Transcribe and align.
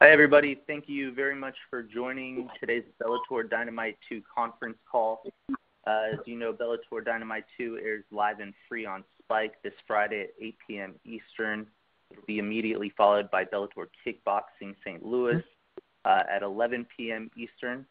Hi, 0.00 0.10
everybody. 0.10 0.60
Thank 0.66 0.84
you 0.88 1.12
very 1.12 1.34
much 1.34 1.54
for 1.68 1.82
joining 1.82 2.48
today's 2.58 2.84
Bellator 3.02 3.48
Dynamite 3.48 3.98
2 4.08 4.22
conference 4.34 4.78
call. 4.90 5.22
Uh, 5.50 6.14
as 6.14 6.18
you 6.24 6.36
know, 6.36 6.54
Bellator 6.54 7.04
Dynamite 7.04 7.44
2 7.58 7.80
airs 7.84 8.04
live 8.10 8.40
and 8.40 8.54
free 8.66 8.86
on 8.86 9.04
Spike 9.22 9.54
this 9.62 9.74
Friday 9.86 10.22
at 10.22 10.30
8 10.40 10.56
p.m. 10.66 10.94
Eastern. 11.04 11.66
It'll 12.10 12.24
be 12.26 12.38
immediately 12.38 12.94
followed 12.96 13.30
by 13.30 13.44
Bellator 13.44 13.88
Kickboxing 14.06 14.74
St. 14.82 15.04
Louis 15.04 15.42
uh, 16.06 16.22
at 16.34 16.42
11 16.42 16.86
p.m. 16.96 17.30
Eastern. 17.36 17.84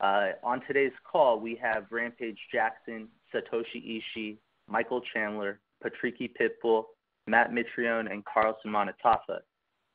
Uh, 0.00 0.30
on 0.42 0.62
today's 0.66 0.92
call, 1.10 1.38
we 1.38 1.54
have 1.56 1.84
Rampage 1.90 2.38
Jackson, 2.50 3.08
Satoshi 3.34 4.00
Ishii, 4.16 4.38
Michael 4.70 5.02
Chandler, 5.12 5.60
Patricky 5.84 6.30
Pitbull, 6.40 6.84
Matt 7.26 7.50
Mitrione, 7.50 8.10
and 8.10 8.24
Carl 8.24 8.56
Seumanutafa. 8.64 9.40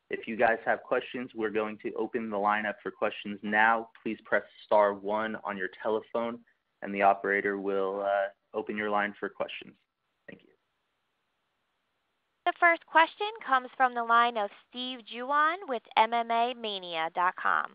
If 0.09 0.27
you 0.27 0.35
guys 0.35 0.57
have 0.65 0.83
questions, 0.83 1.31
we're 1.33 1.49
going 1.49 1.77
to 1.83 1.91
open 1.93 2.29
the 2.29 2.37
lineup 2.37 2.75
for 2.83 2.91
questions 2.91 3.39
now. 3.41 3.89
Please 4.03 4.17
press 4.23 4.43
star 4.65 4.93
one 4.93 5.35
on 5.43 5.57
your 5.57 5.69
telephone, 5.81 6.39
and 6.81 6.93
the 6.93 7.01
operator 7.01 7.57
will 7.57 8.03
uh, 8.05 8.57
open 8.57 8.77
your 8.77 8.89
line 8.89 9.15
for 9.19 9.29
questions. 9.29 9.73
Thank 10.29 10.41
you. 10.43 10.49
The 12.45 12.53
first 12.59 12.85
question 12.85 13.27
comes 13.45 13.69
from 13.75 13.95
the 13.95 14.03
line 14.03 14.37
of 14.37 14.51
Steve 14.69 14.99
Juon 15.11 15.57
with 15.67 15.81
MMAmania.com. 15.97 17.71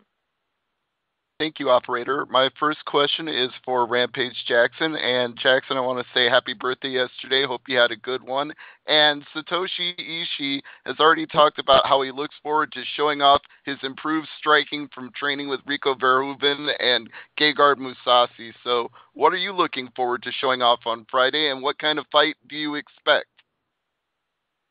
Thank 1.40 1.58
you, 1.58 1.70
operator. 1.70 2.26
My 2.28 2.50
first 2.60 2.84
question 2.84 3.26
is 3.26 3.48
for 3.64 3.86
Rampage 3.86 4.44
Jackson. 4.46 4.94
And 4.94 5.38
Jackson, 5.38 5.78
I 5.78 5.80
want 5.80 5.98
to 5.98 6.12
say 6.12 6.28
happy 6.28 6.52
birthday 6.52 6.90
yesterday. 6.90 7.46
Hope 7.46 7.62
you 7.66 7.78
had 7.78 7.90
a 7.90 7.96
good 7.96 8.22
one. 8.22 8.52
And 8.86 9.24
Satoshi 9.34 9.94
Ishii 9.98 10.60
has 10.84 10.96
already 11.00 11.24
talked 11.24 11.58
about 11.58 11.86
how 11.86 12.02
he 12.02 12.10
looks 12.10 12.34
forward 12.42 12.72
to 12.72 12.82
showing 12.94 13.22
off 13.22 13.40
his 13.64 13.78
improved 13.82 14.28
striking 14.38 14.90
from 14.94 15.12
training 15.18 15.48
with 15.48 15.60
Rico 15.66 15.94
Verhoeven 15.94 16.74
and 16.78 17.08
Gegard 17.40 17.76
Mousasi. 17.78 18.52
So, 18.62 18.90
what 19.14 19.32
are 19.32 19.38
you 19.38 19.54
looking 19.54 19.88
forward 19.96 20.22
to 20.24 20.32
showing 20.42 20.60
off 20.60 20.80
on 20.84 21.06
Friday, 21.10 21.48
and 21.48 21.62
what 21.62 21.78
kind 21.78 21.98
of 21.98 22.04
fight 22.12 22.36
do 22.50 22.56
you 22.56 22.74
expect? 22.74 23.28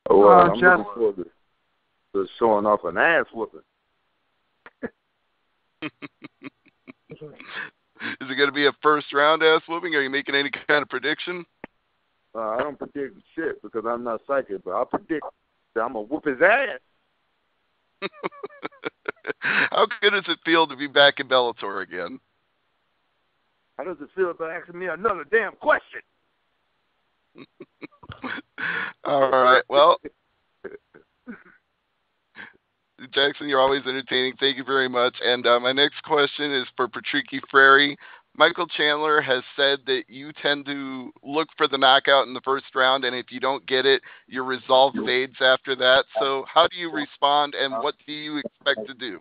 Oh, 0.07 0.19
well, 0.19 0.29
uh, 0.29 0.41
I'm 0.43 0.59
looking 0.59 0.85
forward 0.93 1.15
to, 1.15 1.25
to 2.13 2.27
showing 2.37 2.67
off 2.67 2.83
an 2.83 2.99
ass 2.99 3.25
whooping. 3.33 3.61
Is 7.21 8.29
it 8.29 8.35
going 8.37 8.49
to 8.49 8.53
be 8.53 8.67
a 8.67 8.71
first 8.81 9.13
round 9.13 9.43
ass 9.43 9.61
whooping? 9.67 9.93
Are 9.95 10.01
you 10.01 10.09
making 10.09 10.35
any 10.35 10.49
kind 10.67 10.81
of 10.81 10.89
prediction? 10.89 11.45
Uh, 12.35 12.39
I 12.39 12.59
don't 12.59 12.77
predict 12.77 13.17
shit 13.35 13.61
because 13.61 13.83
I'm 13.87 14.03
not 14.03 14.21
psychic, 14.27 14.63
but 14.63 14.73
I 14.73 14.83
predict 14.85 15.25
that 15.73 15.81
I'm 15.81 15.93
gonna 15.93 16.05
whoop 16.05 16.25
his 16.25 16.37
ass. 16.41 16.79
How 19.39 19.87
good 20.01 20.11
does 20.11 20.25
it 20.27 20.39
feel 20.45 20.67
to 20.67 20.75
be 20.75 20.87
back 20.87 21.19
in 21.19 21.27
Bellator 21.27 21.81
again? 21.81 22.19
How 23.77 23.83
does 23.83 23.97
it 24.01 24.09
feel 24.15 24.31
about 24.31 24.51
asking 24.51 24.77
me 24.79 24.87
another 24.87 25.23
damn 25.29 25.53
question? 25.53 26.01
All 29.05 29.31
right. 29.31 29.63
Well, 29.69 29.97
Jackson, 33.13 33.47
you're 33.47 33.59
always 33.59 33.83
entertaining. 33.85 34.33
Thank 34.39 34.57
you 34.57 34.63
very 34.63 34.89
much. 34.89 35.15
And 35.23 35.45
uh, 35.45 35.59
my 35.59 35.71
next 35.71 36.01
question 36.03 36.53
is 36.53 36.65
for 36.75 36.87
Patricky 36.87 37.39
Freire. 37.49 37.95
Michael 38.35 38.67
Chandler 38.67 39.21
has 39.21 39.43
said 39.55 39.79
that 39.87 40.03
you 40.07 40.31
tend 40.41 40.65
to 40.65 41.11
look 41.23 41.49
for 41.57 41.67
the 41.67 41.77
knockout 41.77 42.27
in 42.27 42.33
the 42.33 42.41
first 42.45 42.65
round, 42.73 43.03
and 43.03 43.15
if 43.15 43.31
you 43.31 43.39
don't 43.39 43.65
get 43.65 43.85
it, 43.85 44.01
your 44.27 44.43
resolve 44.45 44.93
fades 45.05 45.35
after 45.41 45.75
that. 45.75 46.05
So, 46.19 46.45
how 46.51 46.67
do 46.67 46.77
you 46.77 46.91
respond, 46.91 47.53
and 47.55 47.73
what 47.83 47.95
do 48.05 48.13
you 48.13 48.37
expect 48.37 48.87
to 48.87 48.93
do? 48.93 49.19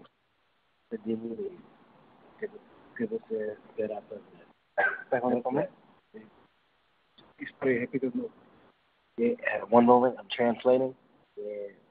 One 9.69 9.87
moment, 9.87 10.17
I'm 10.19 10.29
translating. 10.31 10.95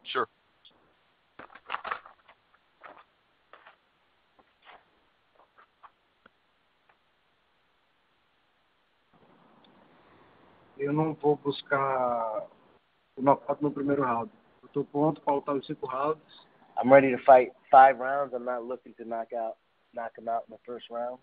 Sure. 0.04 0.28
Eu 10.80 10.94
não 10.94 11.14
vou 11.16 11.36
buscar 11.38 12.48
o 13.16 13.22
knockout 13.22 13.62
no 13.62 13.72
primeiro 13.72 14.04
round. 14.04 14.32
Eu 14.62 14.68
estou 14.68 14.86
pronto 14.86 15.22
para 15.22 15.34
lutar 15.34 15.56
os 15.56 15.66
cinco 15.66 15.88
rounds. 15.88 16.48
I'm 16.82 16.92
ready 16.92 17.16
to 17.16 17.24
fight 17.24 17.52
five 17.72 18.00
rounds. 18.00 18.34
I'm 18.34 18.46
not 18.46 18.64
looking 18.64 18.94
to 18.94 19.06
knock 19.06 19.34
out, 19.34 19.58
knock 19.94 20.18
him 20.18 20.30
out 20.30 20.46
in 20.48 20.56
the 20.56 20.60
first 20.66 20.90
round. 20.90 21.20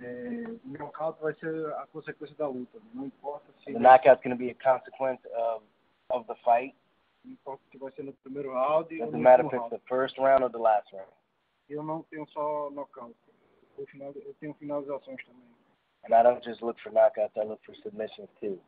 É, 0.00 0.44
o 0.64 0.68
knockout 0.78 1.20
vai 1.20 1.34
ser 1.34 1.72
a 1.74 1.86
consequência 1.88 2.36
da 2.36 2.46
luta. 2.46 2.78
Não 2.94 3.06
importa 3.06 3.46
se. 3.64 3.72
The 3.72 3.78
knockout's 3.78 4.22
going 4.22 4.36
to 4.36 4.38
be 4.38 4.50
a 4.50 4.54
consequence 4.54 5.20
of 5.34 5.64
of 6.10 6.26
the 6.26 6.36
fight. 6.44 6.74
Não 7.24 7.32
importa 7.32 7.62
se 7.70 7.78
vai 7.78 7.90
ser 7.92 8.04
no 8.04 8.12
primeiro 8.12 8.52
round 8.52 8.88
Doesn't 8.88 9.06
ou 9.06 9.12
no 9.12 9.18
matter 9.18 9.44
if 9.44 9.52
it's 9.52 9.60
round. 9.60 9.74
the 9.74 9.82
first 9.88 10.16
round 10.18 10.44
or 10.44 10.50
the 10.50 10.58
last 10.58 10.92
round. 10.92 11.10
Eu 11.68 11.82
não 11.82 12.02
tenho 12.04 12.26
só 12.28 12.70
knockout. 12.70 13.14
Eu, 13.76 13.86
final, 13.86 14.12
eu 14.14 14.34
tenho 14.40 14.54
finalizações 14.54 15.22
também. 15.24 15.42
And 16.04 16.14
I 16.14 16.22
don't 16.22 16.42
just 16.42 16.62
look 16.62 16.76
for 16.82 16.90
knockouts. 16.90 17.40
I 17.40 17.46
look 17.46 17.60
for 17.66 17.74
submissions 17.82 18.28
too. 18.40 18.58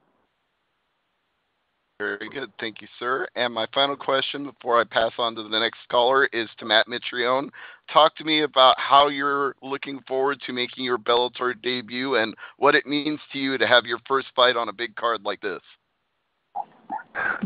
Very 2.00 2.30
good. 2.30 2.50
Thank 2.58 2.80
you, 2.80 2.88
sir. 2.98 3.28
And 3.36 3.52
my 3.52 3.66
final 3.74 3.94
question 3.94 4.44
before 4.44 4.80
I 4.80 4.84
pass 4.84 5.12
on 5.18 5.34
to 5.34 5.42
the 5.42 5.60
next 5.60 5.80
caller 5.90 6.30
is 6.32 6.48
to 6.58 6.64
Matt 6.64 6.86
Mitrione. 6.86 7.50
Talk 7.92 8.16
to 8.16 8.24
me 8.24 8.40
about 8.40 8.74
how 8.78 9.08
you're 9.08 9.54
looking 9.62 10.00
forward 10.08 10.40
to 10.46 10.54
making 10.54 10.84
your 10.84 10.96
Bellator 10.96 11.52
debut 11.62 12.14
and 12.14 12.34
what 12.56 12.74
it 12.74 12.86
means 12.86 13.20
to 13.34 13.38
you 13.38 13.58
to 13.58 13.66
have 13.66 13.84
your 13.84 13.98
first 14.08 14.28
fight 14.34 14.56
on 14.56 14.70
a 14.70 14.72
big 14.72 14.96
card 14.96 15.24
like 15.26 15.42
this. 15.42 15.60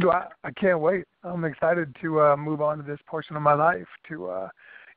Do 0.01 0.13
I? 0.13 0.27
I 0.45 0.53
can't 0.53 0.79
wait. 0.79 1.05
I'm 1.25 1.45
excited 1.45 1.95
to 2.03 2.21
uh, 2.21 2.37
move 2.37 2.63
on 2.63 2.79
to 2.79 2.85
this 2.85 3.01
portion 3.09 3.35
of 3.35 3.43
my 3.43 3.55
life. 3.55 3.89
To 4.09 4.27
uh, 4.29 4.49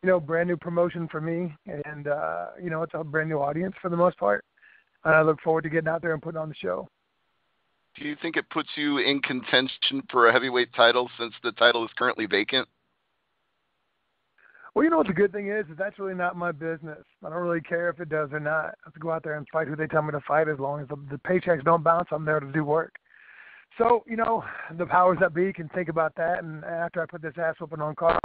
you 0.03 0.09
know, 0.09 0.20
brand 0.20 0.50
new 0.50 0.58
promotion 0.58 1.08
for 1.08 1.20
me, 1.20 1.52
and 1.66 2.08
uh, 2.08 2.47
you 2.62 2.70
know, 2.70 2.84
it's 2.84 2.94
a 2.94 3.03
brand 3.03 3.30
new 3.30 3.38
audience 3.38 3.74
for 3.81 3.90
the 3.90 3.97
most 3.97 4.18
part. 4.20 4.46
And 5.07 5.16
I 5.16 5.22
look 5.22 5.40
forward 5.40 5.62
to 5.62 5.69
getting 5.69 5.88
out 5.88 6.01
there 6.01 6.12
and 6.12 6.22
putting 6.22 6.38
on 6.38 6.50
the 6.50 6.56
show. 6.56 6.90
Do 7.95 8.06
you 8.06 8.18
think 8.22 8.35
it 8.35 8.50
puts 8.50 8.68
you 8.75 8.97
in 8.97 9.22
contention 9.22 10.03
for 10.12 10.28
a 10.28 10.34
heavyweight 10.34 10.73
title 10.75 11.09
since 11.18 11.34
the 11.44 11.53
title 11.53 11.85
is 11.85 11.91
currently 11.97 12.25
vacant? 12.25 12.68
Well, 14.75 14.84
you 14.84 14.90
know 14.90 14.97
what 14.97 15.07
the 15.07 15.13
good 15.13 15.31
thing 15.31 15.47
is 15.50 15.66
is 15.72 15.78
that's 15.78 15.97
really 15.97 16.13
not 16.13 16.35
my 16.35 16.51
business. 16.51 17.06
I 17.25 17.29
don't 17.29 17.40
really 17.40 17.62
care 17.62 17.90
if 17.90 18.01
it 18.01 18.09
does 18.09 18.34
or 18.34 18.41
not. 18.41 18.66
I 18.66 18.72
have 18.84 18.94
to 18.96 19.00
go 19.00 19.09
out 19.09 19.23
there 19.23 19.38
and 19.38 19.47
fight 19.51 19.69
who 19.69 19.78
they 19.78 19.88
tell 19.88 20.01
me 20.01 20.12
to 20.12 20.19
fight. 20.28 20.50
As 20.50 20.59
long 20.59 20.81
as 20.81 20.90
the, 20.90 20.97
the 21.09 21.17
paychecks 21.19 21.63
don't 21.63 21.85
bounce, 21.85 22.09
I'm 22.12 22.25
there 22.25 22.41
to 22.41 22.51
do 22.51 22.66
work. 22.66 22.96
So 23.78 24.03
you 24.07 24.17
know, 24.17 24.44
the 24.78 24.85
powers 24.85 25.19
that 25.22 25.34
be 25.34 25.53
can 25.53 25.69
think 25.69 25.88
about 25.88 26.16
that. 26.17 26.44
And 26.44 26.66
after 26.66 27.01
I 27.01 27.06
put 27.06 27.22
this 27.22 27.34
ass 27.41 27.56
whooping 27.62 27.79
on 27.79 27.96
Carl, 27.96 28.19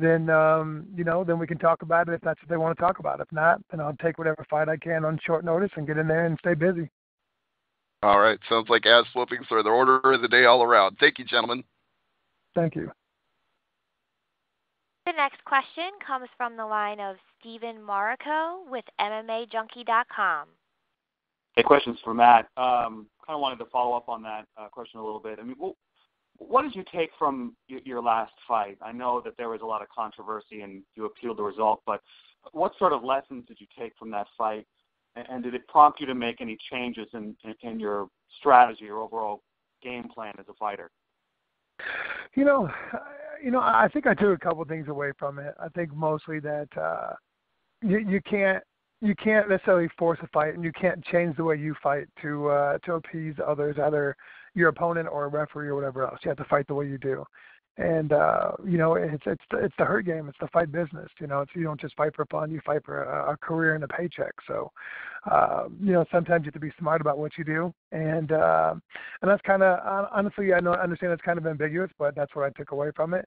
then 0.00 0.30
um, 0.30 0.86
you 0.96 1.04
know, 1.04 1.24
then 1.24 1.38
we 1.38 1.46
can 1.46 1.58
talk 1.58 1.82
about 1.82 2.08
it 2.08 2.14
if 2.14 2.20
that's 2.20 2.40
what 2.40 2.48
they 2.48 2.56
want 2.56 2.76
to 2.76 2.82
talk 2.82 2.98
about. 2.98 3.20
If 3.20 3.30
not, 3.32 3.60
then 3.70 3.80
I'll 3.80 3.96
take 4.02 4.18
whatever 4.18 4.46
fight 4.48 4.68
I 4.68 4.76
can 4.76 5.04
on 5.04 5.18
short 5.24 5.44
notice 5.44 5.70
and 5.76 5.86
get 5.86 5.98
in 5.98 6.08
there 6.08 6.26
and 6.26 6.38
stay 6.38 6.54
busy. 6.54 6.90
All 8.02 8.20
right. 8.20 8.38
Sounds 8.48 8.68
like 8.68 8.86
ass 8.86 9.06
whoopings 9.14 9.46
are 9.50 9.62
the 9.62 9.70
order 9.70 9.98
of 9.98 10.22
the 10.22 10.28
day 10.28 10.44
all 10.44 10.62
around. 10.62 10.96
Thank 11.00 11.18
you, 11.18 11.24
gentlemen. 11.24 11.64
Thank 12.54 12.76
you. 12.76 12.90
The 15.06 15.12
next 15.12 15.44
question 15.44 15.90
comes 16.06 16.28
from 16.36 16.56
the 16.56 16.66
line 16.66 17.00
of 17.00 17.16
Steven 17.40 17.76
Marrocco 17.76 18.68
with 18.70 18.84
MMAJunkie.com. 19.00 20.48
Hey, 21.56 21.62
questions 21.62 21.98
for 22.04 22.14
Matt. 22.14 22.46
Um, 22.56 23.06
kind 23.26 23.34
of 23.34 23.40
wanted 23.40 23.58
to 23.60 23.64
follow 23.72 23.96
up 23.96 24.08
on 24.08 24.22
that 24.22 24.44
uh, 24.56 24.68
question 24.68 25.00
a 25.00 25.04
little 25.04 25.18
bit. 25.18 25.38
I 25.40 25.44
mean, 25.44 25.56
what, 25.58 25.74
what 26.38 26.62
did 26.62 26.74
you 26.74 26.84
take 26.92 27.10
from 27.18 27.56
your, 27.66 28.02
last 28.02 28.32
fight? 28.46 28.78
I 28.80 28.92
know 28.92 29.20
that 29.24 29.36
there 29.36 29.48
was 29.48 29.60
a 29.62 29.66
lot 29.66 29.82
of 29.82 29.88
controversy 29.88 30.62
and 30.62 30.82
you 30.94 31.04
appealed 31.04 31.38
the 31.38 31.42
result, 31.42 31.82
but 31.84 32.00
what 32.52 32.72
sort 32.78 32.92
of 32.92 33.02
lessons 33.04 33.44
did 33.46 33.60
you 33.60 33.66
take 33.78 33.92
from 33.98 34.10
that 34.12 34.26
fight? 34.36 34.66
And, 35.16 35.42
did 35.42 35.54
it 35.54 35.66
prompt 35.66 36.00
you 36.00 36.06
to 36.06 36.14
make 36.14 36.40
any 36.40 36.56
changes 36.70 37.08
in, 37.12 37.34
in, 37.42 37.54
in 37.68 37.80
your 37.80 38.08
strategy 38.38 38.88
or 38.88 38.98
overall 38.98 39.42
game 39.82 40.08
plan 40.14 40.34
as 40.38 40.46
a 40.48 40.54
fighter? 40.54 40.90
You 42.34 42.44
know, 42.44 42.70
you 43.42 43.50
know, 43.50 43.60
I 43.60 43.88
think 43.92 44.06
I 44.06 44.14
took 44.14 44.36
a 44.36 44.38
couple 44.38 44.64
things 44.64 44.88
away 44.88 45.12
from 45.18 45.38
it. 45.38 45.54
I 45.60 45.68
think 45.70 45.92
mostly 45.94 46.38
that 46.40 46.68
uh, 46.80 47.14
you 47.82 47.98
you 47.98 48.20
can't 48.22 48.62
you 49.00 49.14
can't 49.14 49.48
necessarily 49.48 49.88
force 49.98 50.18
a 50.22 50.28
fight, 50.28 50.54
and 50.54 50.64
you 50.64 50.72
can't 50.72 51.04
change 51.04 51.36
the 51.36 51.44
way 51.44 51.56
you 51.56 51.74
fight 51.82 52.06
to 52.22 52.48
uh, 52.48 52.78
to 52.84 52.94
appease 52.94 53.34
others, 53.44 53.76
either 53.82 54.16
your 54.58 54.68
opponent 54.68 55.08
or 55.10 55.24
a 55.24 55.28
referee 55.28 55.68
or 55.68 55.74
whatever 55.74 56.02
else. 56.04 56.18
You 56.22 56.30
have 56.30 56.38
to 56.38 56.44
fight 56.44 56.66
the 56.66 56.74
way 56.74 56.86
you 56.86 56.98
do. 56.98 57.24
and 57.78 58.12
uh, 58.12 58.52
you 58.66 58.76
know 58.76 58.94
it's 58.96 59.22
it's 59.24 59.42
it's 59.54 59.74
the 59.78 59.84
hurt 59.84 60.04
game. 60.04 60.28
It's 60.28 60.38
the 60.40 60.48
fight 60.48 60.70
business. 60.72 61.08
You 61.20 61.28
know, 61.28 61.40
it's 61.40 61.52
you 61.54 61.62
don't 61.62 61.80
just 61.80 61.96
fight 61.96 62.14
for 62.14 62.26
fun. 62.26 62.50
You 62.50 62.60
fight 62.66 62.84
for 62.84 63.04
a, 63.04 63.32
a 63.32 63.36
career 63.36 63.74
and 63.76 63.84
a 63.84 63.88
paycheck. 63.88 64.32
So, 64.46 64.70
uh, 65.30 65.64
you 65.80 65.92
know, 65.92 66.04
sometimes 66.10 66.42
you 66.42 66.48
have 66.48 66.54
to 66.54 66.60
be 66.60 66.72
smart 66.78 67.00
about 67.00 67.18
what 67.18 67.32
you 67.38 67.44
do, 67.44 67.72
and 67.92 68.32
uh, 68.32 68.74
and 69.22 69.30
that's 69.30 69.42
kind 69.42 69.62
of 69.62 69.78
honestly, 70.12 70.52
I 70.52 70.60
know 70.60 70.72
I 70.72 70.82
understand 70.82 71.12
it's 71.12 71.22
kind 71.22 71.38
of 71.38 71.46
ambiguous, 71.46 71.90
but 71.98 72.16
that's 72.16 72.34
what 72.34 72.44
I 72.44 72.50
took 72.50 72.72
away 72.72 72.90
from 72.96 73.14
it, 73.14 73.26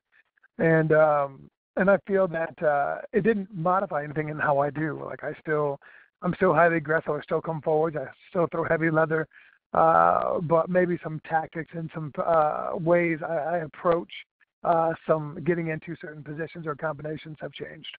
and 0.60 0.92
um, 0.92 1.50
and 1.78 1.89
I 1.89 1.98
feel 2.06 2.28
that 2.28 2.62
uh, 2.62 2.98
it 3.13 3.24
didn't 3.24 3.48
modify 3.54 4.04
anything 4.04 4.30
in 4.30 4.38
how 4.38 4.60
I 4.60 4.69
do. 4.69 5.01
Like 5.04 5.24
I 5.24 5.31
still, 5.39 5.80
I'm 6.22 6.33
still 6.36 6.54
highly 6.54 6.78
aggressive. 6.78 7.13
I 7.13 7.22
still 7.22 7.42
come 7.42 7.62
forward. 7.62 7.95
I 7.95 8.07
still 8.30 8.48
throw 8.51 8.66
heavy 8.66 8.92
leather. 8.92 9.28
Uh, 9.73 10.39
but 10.41 10.69
maybe 10.69 11.00
some 11.01 11.21
tactics 11.27 11.71
and 11.73 11.89
some 11.94 12.12
uh, 12.18 12.71
ways 12.73 13.19
I, 13.27 13.33
I 13.33 13.57
approach 13.59 14.12
uh, 14.63 14.94
some 15.07 15.39
getting 15.45 15.68
into 15.68 15.95
certain 16.01 16.23
positions 16.23 16.68
or 16.68 16.75
combinations 16.75 17.38
have 17.39 17.53
changed. 17.53 17.97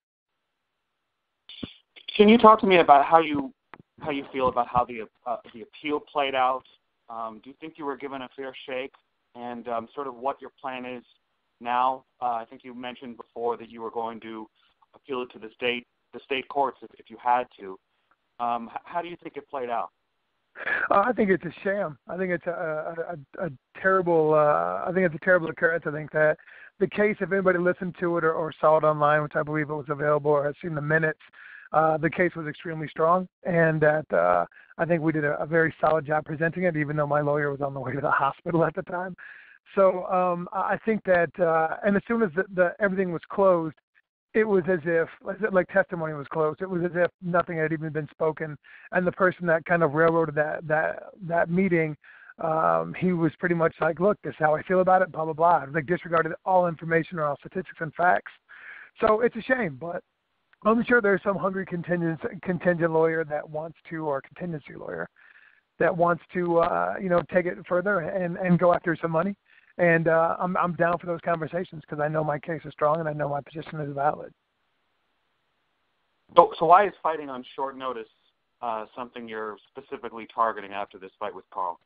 Can 2.15 2.29
you 2.29 2.37
talk 2.37 2.59
to 2.61 2.67
me 2.67 2.77
about 2.77 3.05
how 3.05 3.19
you 3.19 3.51
how 4.01 4.11
you 4.11 4.25
feel 4.31 4.49
about 4.49 4.67
how 4.67 4.85
the 4.85 5.07
uh, 5.25 5.37
the 5.53 5.61
appeal 5.61 5.99
played 5.99 6.35
out? 6.35 6.63
Um, 7.09 7.41
do 7.43 7.49
you 7.49 7.55
think 7.59 7.73
you 7.77 7.85
were 7.85 7.97
given 7.97 8.21
a 8.21 8.29
fair 8.35 8.55
shake, 8.67 8.93
and 9.35 9.67
um, 9.67 9.87
sort 9.95 10.07
of 10.07 10.15
what 10.15 10.39
your 10.41 10.51
plan 10.61 10.85
is 10.85 11.03
now? 11.59 12.05
Uh, 12.21 12.25
I 12.25 12.45
think 12.49 12.63
you 12.63 12.75
mentioned 12.75 13.17
before 13.17 13.57
that 13.57 13.69
you 13.71 13.81
were 13.81 13.91
going 13.91 14.19
to 14.21 14.47
appeal 14.95 15.23
it 15.23 15.31
to 15.33 15.39
the 15.39 15.49
state 15.55 15.87
the 16.13 16.19
state 16.23 16.47
courts 16.49 16.77
if, 16.83 16.91
if 16.99 17.09
you 17.09 17.17
had 17.21 17.45
to. 17.59 17.79
Um, 18.39 18.69
how 18.83 19.01
do 19.01 19.07
you 19.07 19.17
think 19.21 19.37
it 19.37 19.49
played 19.49 19.69
out? 19.69 19.89
Uh, 20.91 21.03
I 21.05 21.13
think 21.13 21.29
it's 21.29 21.43
a 21.45 21.53
sham. 21.63 21.97
I 22.07 22.17
think 22.17 22.31
it's 22.31 22.45
a, 22.45 22.51
a, 22.51 23.43
a, 23.43 23.47
a 23.47 23.49
terrible. 23.81 24.33
Uh, 24.33 24.87
I 24.87 24.91
think 24.93 25.05
it's 25.05 25.15
a 25.15 25.25
terrible 25.25 25.49
occurrence. 25.49 25.83
I 25.87 25.91
think 25.91 26.11
that 26.11 26.37
the 26.79 26.87
case, 26.87 27.15
if 27.19 27.31
anybody 27.31 27.59
listened 27.59 27.95
to 27.99 28.17
it 28.17 28.23
or, 28.23 28.33
or 28.33 28.53
saw 28.59 28.77
it 28.77 28.83
online, 28.83 29.23
which 29.23 29.35
I 29.35 29.43
believe 29.43 29.69
it 29.69 29.75
was 29.75 29.85
available, 29.89 30.31
or 30.31 30.45
has 30.45 30.55
seen 30.61 30.75
the 30.75 30.81
minutes, 30.81 31.19
uh, 31.71 31.97
the 31.97 32.09
case 32.09 32.31
was 32.35 32.47
extremely 32.47 32.87
strong, 32.87 33.27
and 33.45 33.81
that 33.81 34.05
uh, 34.13 34.45
I 34.77 34.85
think 34.85 35.01
we 35.01 35.11
did 35.11 35.25
a, 35.25 35.41
a 35.41 35.45
very 35.45 35.73
solid 35.81 36.05
job 36.05 36.25
presenting 36.25 36.63
it, 36.63 36.77
even 36.77 36.95
though 36.95 37.07
my 37.07 37.21
lawyer 37.21 37.51
was 37.51 37.61
on 37.61 37.73
the 37.73 37.79
way 37.81 37.93
to 37.93 38.01
the 38.01 38.11
hospital 38.11 38.63
at 38.63 38.75
the 38.75 38.83
time. 38.83 39.15
So 39.75 40.05
um, 40.05 40.47
I 40.51 40.77
think 40.85 41.03
that, 41.05 41.31
uh, 41.39 41.77
and 41.85 41.95
as 41.95 42.03
soon 42.07 42.21
as 42.21 42.29
the, 42.35 42.43
the 42.53 42.73
everything 42.79 43.11
was 43.11 43.21
closed, 43.29 43.75
it 44.33 44.43
was 44.43 44.63
as 44.67 44.79
if 44.85 45.07
like 45.51 45.67
testimony 45.69 46.13
was 46.13 46.27
closed. 46.27 46.61
It 46.61 46.69
was 46.69 46.83
as 46.83 46.91
if 46.95 47.11
nothing 47.21 47.57
had 47.57 47.71
even 47.71 47.91
been 47.91 48.07
spoken, 48.09 48.57
and 48.91 49.05
the 49.05 49.11
person 49.11 49.45
that 49.47 49.65
kind 49.65 49.83
of 49.83 49.93
railroaded 49.93 50.35
that 50.35 50.67
that 50.67 51.03
that 51.27 51.49
meeting, 51.49 51.95
um, 52.43 52.95
he 52.97 53.13
was 53.13 53.31
pretty 53.39 53.55
much 53.55 53.75
like, 53.79 53.99
"Look, 53.99 54.17
this 54.23 54.31
is 54.31 54.37
how 54.39 54.55
I 54.55 54.63
feel 54.63 54.81
about 54.81 55.01
it." 55.03 55.11
Blah 55.11 55.25
blah 55.25 55.33
blah. 55.33 55.65
Like 55.71 55.85
disregarded 55.85 56.33
all 56.45 56.67
information 56.67 57.19
or 57.19 57.25
all 57.25 57.37
statistics 57.37 57.77
and 57.79 57.93
facts. 57.93 58.31
So 58.99 59.21
it's 59.21 59.35
a 59.35 59.41
shame, 59.41 59.77
but 59.79 60.03
I'm 60.65 60.83
sure 60.85 61.01
there's 61.01 61.23
some 61.23 61.37
hungry 61.37 61.65
contingent 61.65 62.19
contingent 62.41 62.91
lawyer 62.91 63.23
that 63.25 63.47
wants 63.47 63.77
to, 63.89 64.05
or 64.07 64.21
contingency 64.21 64.73
lawyer 64.75 65.07
that 65.79 65.95
wants 65.95 66.23
to, 66.33 66.59
uh, 66.59 66.95
you 67.01 67.09
know, 67.09 67.21
take 67.31 67.45
it 67.45 67.57
further 67.67 67.99
and 67.99 68.37
and 68.37 68.57
go 68.57 68.73
after 68.73 68.95
some 68.99 69.11
money 69.11 69.35
and 69.77 70.07
uh, 70.07 70.35
I'm 70.39 70.55
I'm 70.57 70.73
down 70.73 70.97
for 70.99 71.07
those 71.07 71.19
conversations 71.23 71.81
because 71.81 72.01
I 72.01 72.07
know 72.07 72.23
my 72.23 72.39
case 72.39 72.61
is 72.65 72.73
strong 72.73 72.99
and 72.99 73.09
I 73.09 73.13
know 73.13 73.29
my 73.29 73.41
position 73.41 73.79
is 73.79 73.93
valid. 73.93 74.31
So, 76.35 76.51
so 76.59 76.65
why 76.65 76.87
is 76.87 76.93
fighting 77.01 77.29
on 77.29 77.43
short 77.55 77.77
notice 77.77 78.07
uh, 78.61 78.85
something 78.95 79.27
you're 79.27 79.57
specifically 79.69 80.27
targeting 80.33 80.71
after 80.71 80.97
this 80.97 81.11
fight 81.19 81.35
with 81.35 81.45
Carl? 81.51 81.79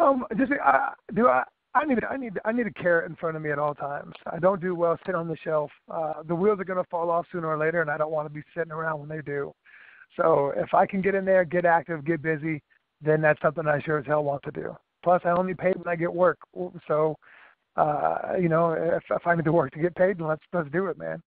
Um, 0.00 0.24
just 0.36 0.52
I, 0.64 0.92
do 1.14 1.28
I. 1.28 1.44
I 1.76 1.84
need 1.84 1.98
I 2.08 2.16
need 2.16 2.38
I 2.44 2.52
need 2.52 2.68
a 2.68 2.72
carrot 2.72 3.10
in 3.10 3.16
front 3.16 3.36
of 3.36 3.42
me 3.42 3.50
at 3.50 3.58
all 3.58 3.74
times. 3.74 4.12
I 4.32 4.38
don't 4.38 4.60
do 4.60 4.76
well 4.76 4.96
sitting 5.04 5.16
on 5.16 5.26
the 5.26 5.36
shelf. 5.42 5.72
Uh, 5.92 6.22
the 6.26 6.34
wheels 6.34 6.60
are 6.60 6.64
going 6.64 6.82
to 6.82 6.88
fall 6.88 7.10
off 7.10 7.26
sooner 7.32 7.48
or 7.48 7.58
later, 7.58 7.82
and 7.82 7.90
I 7.90 7.98
don't 7.98 8.12
want 8.12 8.28
to 8.28 8.32
be 8.32 8.42
sitting 8.56 8.70
around 8.70 9.00
when 9.00 9.08
they 9.08 9.22
do. 9.22 9.52
So 10.16 10.52
if 10.56 10.72
I 10.72 10.86
can 10.86 11.02
get 11.02 11.16
in 11.16 11.24
there, 11.24 11.44
get 11.44 11.64
active, 11.64 12.04
get 12.04 12.22
busy, 12.22 12.62
then 13.00 13.20
that's 13.20 13.42
something 13.42 13.66
I 13.66 13.80
sure 13.80 13.98
as 13.98 14.06
hell 14.06 14.22
want 14.22 14.44
to 14.44 14.52
do. 14.52 14.76
Plus, 15.04 15.20
I 15.24 15.30
only 15.30 15.54
pay 15.54 15.72
when 15.76 15.86
I 15.86 15.96
get 15.96 16.12
work. 16.12 16.38
So, 16.88 17.16
uh, 17.76 18.36
you 18.40 18.48
know, 18.48 18.72
if, 18.72 19.02
if 19.10 19.26
I 19.26 19.34
need 19.36 19.44
to 19.44 19.52
work 19.52 19.70
to 19.72 19.78
get 19.78 19.94
paid, 19.94 20.18
then 20.18 20.26
let's 20.26 20.42
let's 20.52 20.70
do 20.70 20.86
it, 20.86 20.98
man. 20.98 21.22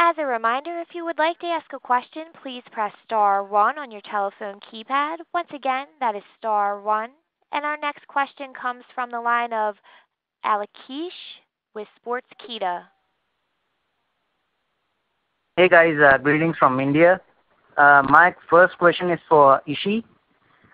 As 0.00 0.16
a 0.18 0.26
reminder, 0.26 0.80
if 0.80 0.88
you 0.94 1.04
would 1.04 1.18
like 1.18 1.38
to 1.38 1.46
ask 1.46 1.66
a 1.72 1.78
question, 1.78 2.24
please 2.42 2.62
press 2.72 2.92
star 3.04 3.44
one 3.44 3.78
on 3.78 3.90
your 3.90 4.00
telephone 4.02 4.60
keypad. 4.60 5.18
Once 5.32 5.48
again, 5.54 5.86
that 6.00 6.16
is 6.16 6.22
star 6.36 6.80
one. 6.80 7.10
And 7.52 7.64
our 7.64 7.76
next 7.76 8.06
question 8.08 8.52
comes 8.60 8.84
from 8.94 9.10
the 9.10 9.20
line 9.20 9.52
of 9.52 9.76
Alakish 10.44 11.18
with 11.74 11.88
Sports 11.96 12.28
Kita. 12.42 12.82
Hey 15.56 15.68
guys, 15.68 15.96
uh, 16.00 16.18
greetings 16.18 16.56
from 16.58 16.78
India. 16.80 17.20
Uh, 17.76 18.02
my 18.08 18.34
first 18.50 18.76
question 18.78 19.10
is 19.10 19.20
for 19.28 19.60
Ishii. 19.68 20.02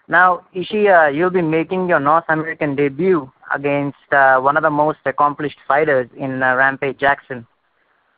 Now, 0.06 0.44
Ishii, 0.54 1.06
uh, 1.06 1.08
you'll 1.10 1.30
be 1.30 1.42
making 1.42 1.88
your 1.88 2.00
North 2.00 2.24
American 2.28 2.76
debut 2.76 3.30
against 3.54 3.96
uh, 4.12 4.38
one 4.38 4.56
of 4.56 4.62
the 4.62 4.70
most 4.70 4.98
accomplished 5.06 5.58
fighters 5.66 6.08
in 6.16 6.42
uh, 6.42 6.54
Rampage 6.54 6.98
Jackson. 6.98 7.46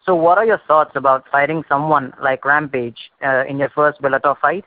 So, 0.05 0.15
what 0.15 0.39
are 0.39 0.45
your 0.45 0.61
thoughts 0.67 0.93
about 0.95 1.25
fighting 1.31 1.63
someone 1.69 2.13
like 2.21 2.45
Rampage 2.45 2.99
in 3.49 3.59
your 3.59 3.71
first 3.71 4.01
Bellator 4.01 4.37
fight? 4.41 4.65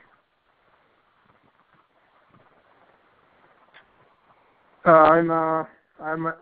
Uh, 4.86 4.90
I'm 4.90 5.30
uh, 5.30 5.64
I'm 6.02 6.32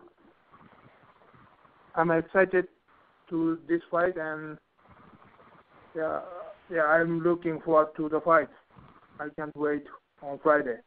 I'm 1.95 2.11
excited 2.11 2.67
to 3.29 3.59
this 3.67 3.81
fight 3.91 4.15
and 4.15 4.57
yeah 5.93 6.21
yeah 6.71 6.83
I'm 6.83 7.21
looking 7.21 7.59
forward 7.59 7.89
to 7.97 8.07
the 8.07 8.21
fight. 8.21 8.47
I 9.19 9.27
can't 9.37 9.55
wait 9.57 9.83
on 10.21 10.39
Friday. 10.41 10.77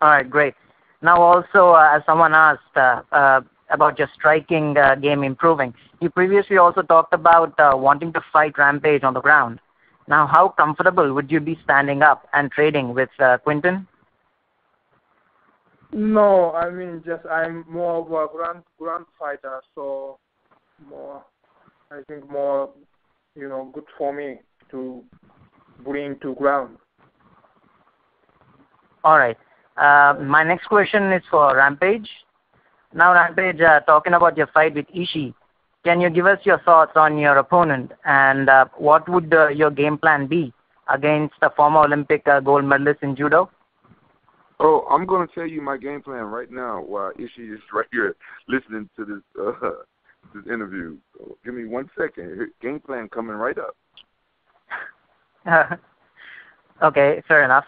All 0.00 0.10
right, 0.10 0.28
great. 0.28 0.54
Now, 1.00 1.20
also, 1.20 1.70
uh, 1.70 1.96
as 1.96 2.02
someone 2.06 2.34
asked 2.34 2.76
uh, 2.76 3.02
uh, 3.12 3.40
about 3.70 3.98
your 3.98 4.08
striking 4.14 4.76
uh, 4.76 4.94
game 4.96 5.22
improving, 5.24 5.74
you 6.00 6.10
previously 6.10 6.58
also 6.58 6.82
talked 6.82 7.14
about 7.14 7.58
uh, 7.58 7.72
wanting 7.74 8.12
to 8.12 8.20
fight 8.32 8.58
Rampage 8.58 9.02
on 9.02 9.14
the 9.14 9.20
ground. 9.20 9.60
Now, 10.08 10.26
how 10.26 10.48
comfortable 10.48 11.12
would 11.14 11.30
you 11.30 11.40
be 11.40 11.58
standing 11.62 12.02
up 12.02 12.28
and 12.32 12.50
trading 12.50 12.94
with 12.94 13.10
uh, 13.20 13.38
Quinton? 13.38 13.86
No, 15.92 16.52
I 16.52 16.70
mean 16.70 17.02
just 17.04 17.24
I'm 17.26 17.66
more 17.68 18.00
of 18.00 18.06
a 18.06 18.32
ground 18.32 18.62
ground 18.78 19.04
fighter, 19.18 19.60
so 19.74 20.18
more 20.88 21.22
I 21.90 22.00
think 22.08 22.30
more 22.30 22.70
you 23.36 23.46
know 23.46 23.70
good 23.74 23.84
for 23.98 24.10
me 24.12 24.40
to 24.70 25.04
bring 25.84 26.18
to 26.20 26.34
ground. 26.36 26.78
All 29.04 29.18
right. 29.18 29.36
Uh, 29.76 30.14
my 30.20 30.44
next 30.44 30.66
question 30.66 31.12
is 31.12 31.22
for 31.30 31.56
Rampage. 31.56 32.08
Now, 32.94 33.12
Rampage, 33.14 33.60
uh, 33.60 33.80
talking 33.80 34.12
about 34.12 34.36
your 34.36 34.48
fight 34.48 34.74
with 34.74 34.86
Ishii, 34.88 35.34
can 35.84 36.00
you 36.00 36.10
give 36.10 36.26
us 36.26 36.38
your 36.44 36.58
thoughts 36.60 36.92
on 36.94 37.18
your 37.18 37.38
opponent 37.38 37.92
and 38.04 38.48
uh, 38.48 38.66
what 38.76 39.08
would 39.08 39.32
uh, 39.34 39.48
your 39.48 39.70
game 39.70 39.98
plan 39.98 40.26
be 40.26 40.52
against 40.88 41.34
a 41.42 41.50
former 41.50 41.80
Olympic 41.80 42.26
uh, 42.28 42.40
gold 42.40 42.64
medalist 42.64 43.02
in 43.02 43.16
judo? 43.16 43.50
Oh, 44.60 44.86
I'm 44.90 45.06
going 45.06 45.26
to 45.26 45.34
tell 45.34 45.46
you 45.46 45.60
my 45.60 45.76
game 45.76 46.02
plan 46.02 46.24
right 46.24 46.50
now 46.50 46.82
while 46.82 47.12
Ishii 47.14 47.52
is 47.52 47.60
right 47.72 47.86
here 47.90 48.14
listening 48.46 48.88
to 48.96 49.04
this 49.04 49.22
uh, 49.40 49.70
this 50.34 50.44
interview. 50.46 50.96
So 51.14 51.36
give 51.44 51.54
me 51.54 51.64
one 51.64 51.90
second. 51.98 52.48
Game 52.60 52.78
plan 52.78 53.08
coming 53.08 53.34
right 53.34 53.56
up. 53.58 53.76
okay, 56.82 57.22
fair 57.26 57.44
enough. 57.44 57.64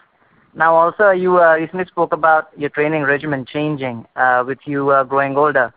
Now, 0.57 0.73
also, 0.73 1.09
you 1.09 1.41
uh, 1.41 1.55
recently 1.55 1.85
spoke 1.85 2.13
about 2.13 2.47
your 2.57 2.69
training 2.69 3.03
regimen 3.03 3.45
changing 3.45 4.05
uh, 4.15 4.45
with 4.47 4.59
you 4.65 4.89
uh, 4.89 5.03
growing 5.03 5.35
older. 5.35 5.73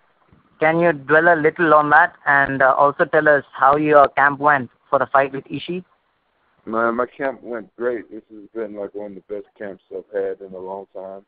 Can 0.60 0.78
you 0.78 0.92
dwell 0.92 1.34
a 1.34 1.34
little 1.34 1.74
on 1.74 1.90
that 1.90 2.14
and 2.26 2.62
uh, 2.62 2.74
also 2.78 3.04
tell 3.04 3.28
us 3.28 3.42
how 3.52 3.76
your 3.76 4.08
camp 4.10 4.38
went 4.38 4.70
for 4.88 5.00
the 5.00 5.06
fight 5.06 5.32
with 5.32 5.44
Ishii? 5.46 5.84
Man, 6.64 6.94
my 6.94 7.06
camp 7.06 7.42
went 7.42 7.74
great. 7.76 8.08
This 8.08 8.22
has 8.30 8.48
been 8.54 8.76
like 8.76 8.94
one 8.94 9.16
of 9.16 9.22
the 9.28 9.34
best 9.34 9.46
camps 9.58 9.82
I've 9.90 10.04
had 10.14 10.40
in 10.46 10.54
a 10.54 10.58
long 10.58 10.86
time. 10.94 11.22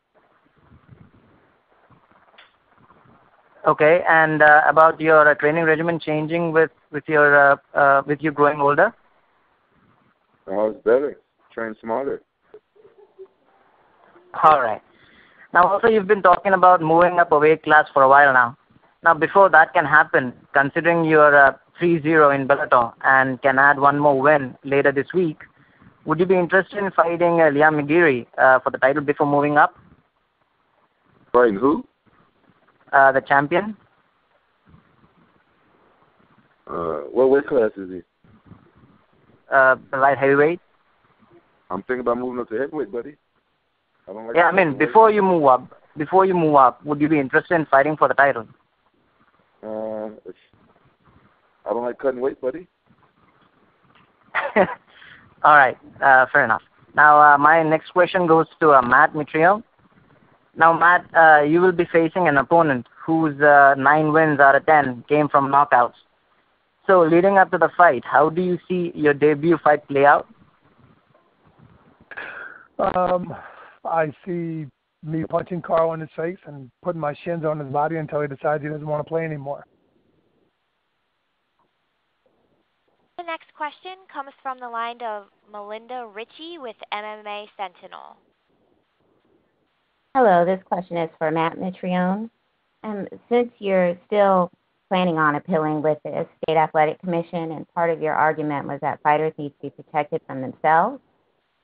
Okay, 3.66 4.02
and 4.09 4.42
uh, 4.42 4.62
about 4.69 5.00
your 5.00 5.28
uh, 5.28 5.35
training 5.35 5.64
regimen 5.64 6.00
changing 6.00 6.52
with 6.52 6.71
with 6.92 7.04
your 7.09 7.52
uh, 7.52 7.57
uh, 7.75 8.02
with 8.07 8.23
you 8.23 8.30
growing 8.30 8.61
older? 8.61 8.95
Oh, 10.47 10.71
it's 10.71 10.83
better. 10.83 11.19
Train 11.52 11.75
smarter. 11.80 12.23
All 14.43 14.61
right. 14.61 14.83
Now, 15.53 15.67
also, 15.67 15.89
you've 15.89 16.07
been 16.07 16.23
talking 16.23 16.53
about 16.53 16.81
moving 16.81 17.19
up 17.19 17.33
a 17.33 17.39
weight 17.39 17.65
class 17.65 17.87
for 17.93 18.03
a 18.03 18.09
while 18.09 18.33
now. 18.33 18.57
Now, 19.03 19.15
before 19.15 19.49
that 19.51 19.73
can 19.73 19.85
happen, 19.85 20.33
considering 20.53 21.05
you're 21.05 21.35
uh, 21.35 21.55
3-0 21.81 22.35
in 22.35 22.47
Bellator 22.47 22.93
and 23.03 23.41
can 23.43 23.59
add 23.59 23.81
one 23.81 23.99
more 23.99 24.21
win 24.21 24.57
later 24.63 24.93
this 24.93 25.07
week, 25.13 25.39
would 26.05 26.21
you 26.21 26.27
be 26.27 26.37
interested 26.37 26.79
in 26.79 26.91
fighting 26.93 27.41
uh, 27.41 27.51
Liam 27.51 27.81
McGeary 27.81 28.27
uh, 28.39 28.61
for 28.61 28.71
the 28.71 28.79
title 28.79 29.03
before 29.03 29.27
moving 29.27 29.57
up? 29.57 29.75
Fighting 31.33 31.57
who? 31.57 31.85
Uh, 32.93 33.13
the 33.13 33.21
champion. 33.21 33.77
Uh, 36.67 37.01
what 37.11 37.31
weight 37.31 37.47
class 37.47 37.71
is 37.77 37.89
he? 37.91 38.03
Uh, 39.53 39.77
the 39.91 39.97
light 39.97 40.19
heavyweight. 40.19 40.61
I'm 41.71 41.83
thinking 41.83 42.01
about 42.01 42.19
moving 42.19 42.41
up 42.41 42.49
to 42.51 42.57
heavyweight, 42.57 42.93
buddy. 42.93 43.17
I 44.09 44.12
don't 44.12 44.26
like. 44.26 44.37
Yeah, 44.37 44.49
I 44.49 44.52
mean, 44.52 44.76
before 44.76 45.11
you 45.11 45.23
move 45.23 45.45
up, 45.45 45.80
before 45.97 46.25
you 46.25 46.35
move 46.35 46.57
up, 46.57 46.85
would 46.85 47.00
you 47.00 47.09
be 47.09 47.19
interested 47.19 47.54
in 47.54 47.66
fighting 47.66 47.97
for 47.97 48.09
the 48.09 48.14
title? 48.14 48.47
Uh, 49.62 50.11
I 51.66 51.71
don't 51.71 51.85
like 51.85 51.99
cutting 51.99 52.21
weight, 52.21 52.40
buddy. 52.40 52.66
All 55.42 55.57
right, 55.57 55.78
uh, 56.02 56.26
fair 56.33 56.45
enough. 56.45 56.62
Now, 56.95 57.21
uh, 57.21 57.38
my 57.38 57.62
next 57.62 57.90
question 57.90 58.26
goes 58.26 58.47
to 58.61 58.73
uh, 58.73 58.83
Matt 58.83 59.14
Mitrione. 59.14 59.62
Now, 60.57 60.73
Matt, 60.73 61.07
uh, 61.14 61.42
you 61.42 61.61
will 61.61 61.73
be 61.73 61.87
facing 61.92 62.28
an 62.28 62.37
opponent 62.37 62.87
whose 63.07 63.40
uh, 63.40 63.75
nine 63.78 64.12
wins 64.12 64.40
out 64.40 64.57
of 64.57 64.66
ten 64.66 65.04
came 65.09 65.28
from 65.28 65.49
knockouts. 65.50 65.95
So, 66.87 67.02
leading 67.02 67.38
up 67.38 67.50
to 67.52 67.59
the 67.59 67.71
fight, 67.76 68.04
how 68.04 68.30
do 68.30 68.42
you 68.42 68.59
see 68.69 68.92
your 68.95 69.14
debut 69.14 69.59
fight 69.62 69.87
play 69.87 70.04
out? 70.04 70.26
Um, 72.78 73.35
I 73.85 74.13
see 74.25 74.67
me 75.03 75.25
punching 75.29 75.63
Carl 75.63 75.95
in 75.95 76.01
his 76.01 76.11
face 76.15 76.39
and 76.47 76.71
putting 76.83 77.01
my 77.01 77.15
shins 77.25 77.45
on 77.45 77.59
his 77.59 77.73
body 77.73 77.97
until 77.97 78.21
he 78.21 78.29
decides 78.29 78.63
he 78.63 78.69
doesn't 78.69 78.87
want 78.87 79.05
to 79.05 79.09
play 79.09 79.25
anymore. 79.25 79.65
The 83.17 83.25
next 83.25 83.53
question 83.55 83.93
comes 84.13 84.31
from 84.43 84.59
the 84.61 84.69
line 84.69 85.01
of 85.03 85.27
Melinda 85.51 86.09
Ritchie 86.13 86.59
with 86.59 86.77
MMA 86.93 87.47
Sentinel. 87.57 88.17
Hello, 90.15 90.45
this 90.45 90.61
question 90.65 90.97
is 90.97 91.11
for 91.19 91.31
Matt 91.31 91.57
Mitrione. 91.57 92.31
Um, 92.83 93.07
since 93.29 93.51
you're 93.59 93.97
still 94.07 94.51
planning 94.89 95.19
on 95.19 95.35
appealing 95.37 95.83
with 95.83 95.99
the 96.03 96.27
State 96.43 96.57
Athletic 96.57 96.99
Commission, 97.01 97.53
and 97.53 97.69
part 97.75 97.91
of 97.91 98.01
your 98.01 98.15
argument 98.15 98.67
was 98.67 98.81
that 98.81 99.03
fighters 99.03 99.33
need 99.39 99.51
to 99.51 99.69
be 99.69 99.71
protected 99.71 100.21
from 100.27 100.41
themselves, 100.41 101.01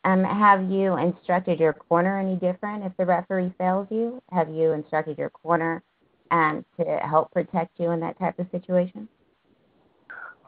um, 0.06 0.22
have 0.22 0.70
you 0.70 0.96
instructed 0.96 1.58
your 1.58 1.72
corner 1.72 2.20
any 2.20 2.36
different 2.36 2.84
if 2.84 2.92
the 2.96 3.04
referee 3.04 3.52
fails 3.58 3.88
you? 3.90 4.22
Have 4.30 4.48
you 4.48 4.70
instructed 4.70 5.18
your 5.18 5.30
corner 5.30 5.82
um, 6.30 6.64
to 6.78 6.84
help 7.02 7.32
protect 7.32 7.72
you 7.80 7.90
in 7.90 7.98
that 8.00 8.16
type 8.16 8.38
of 8.38 8.46
situation? 8.52 9.08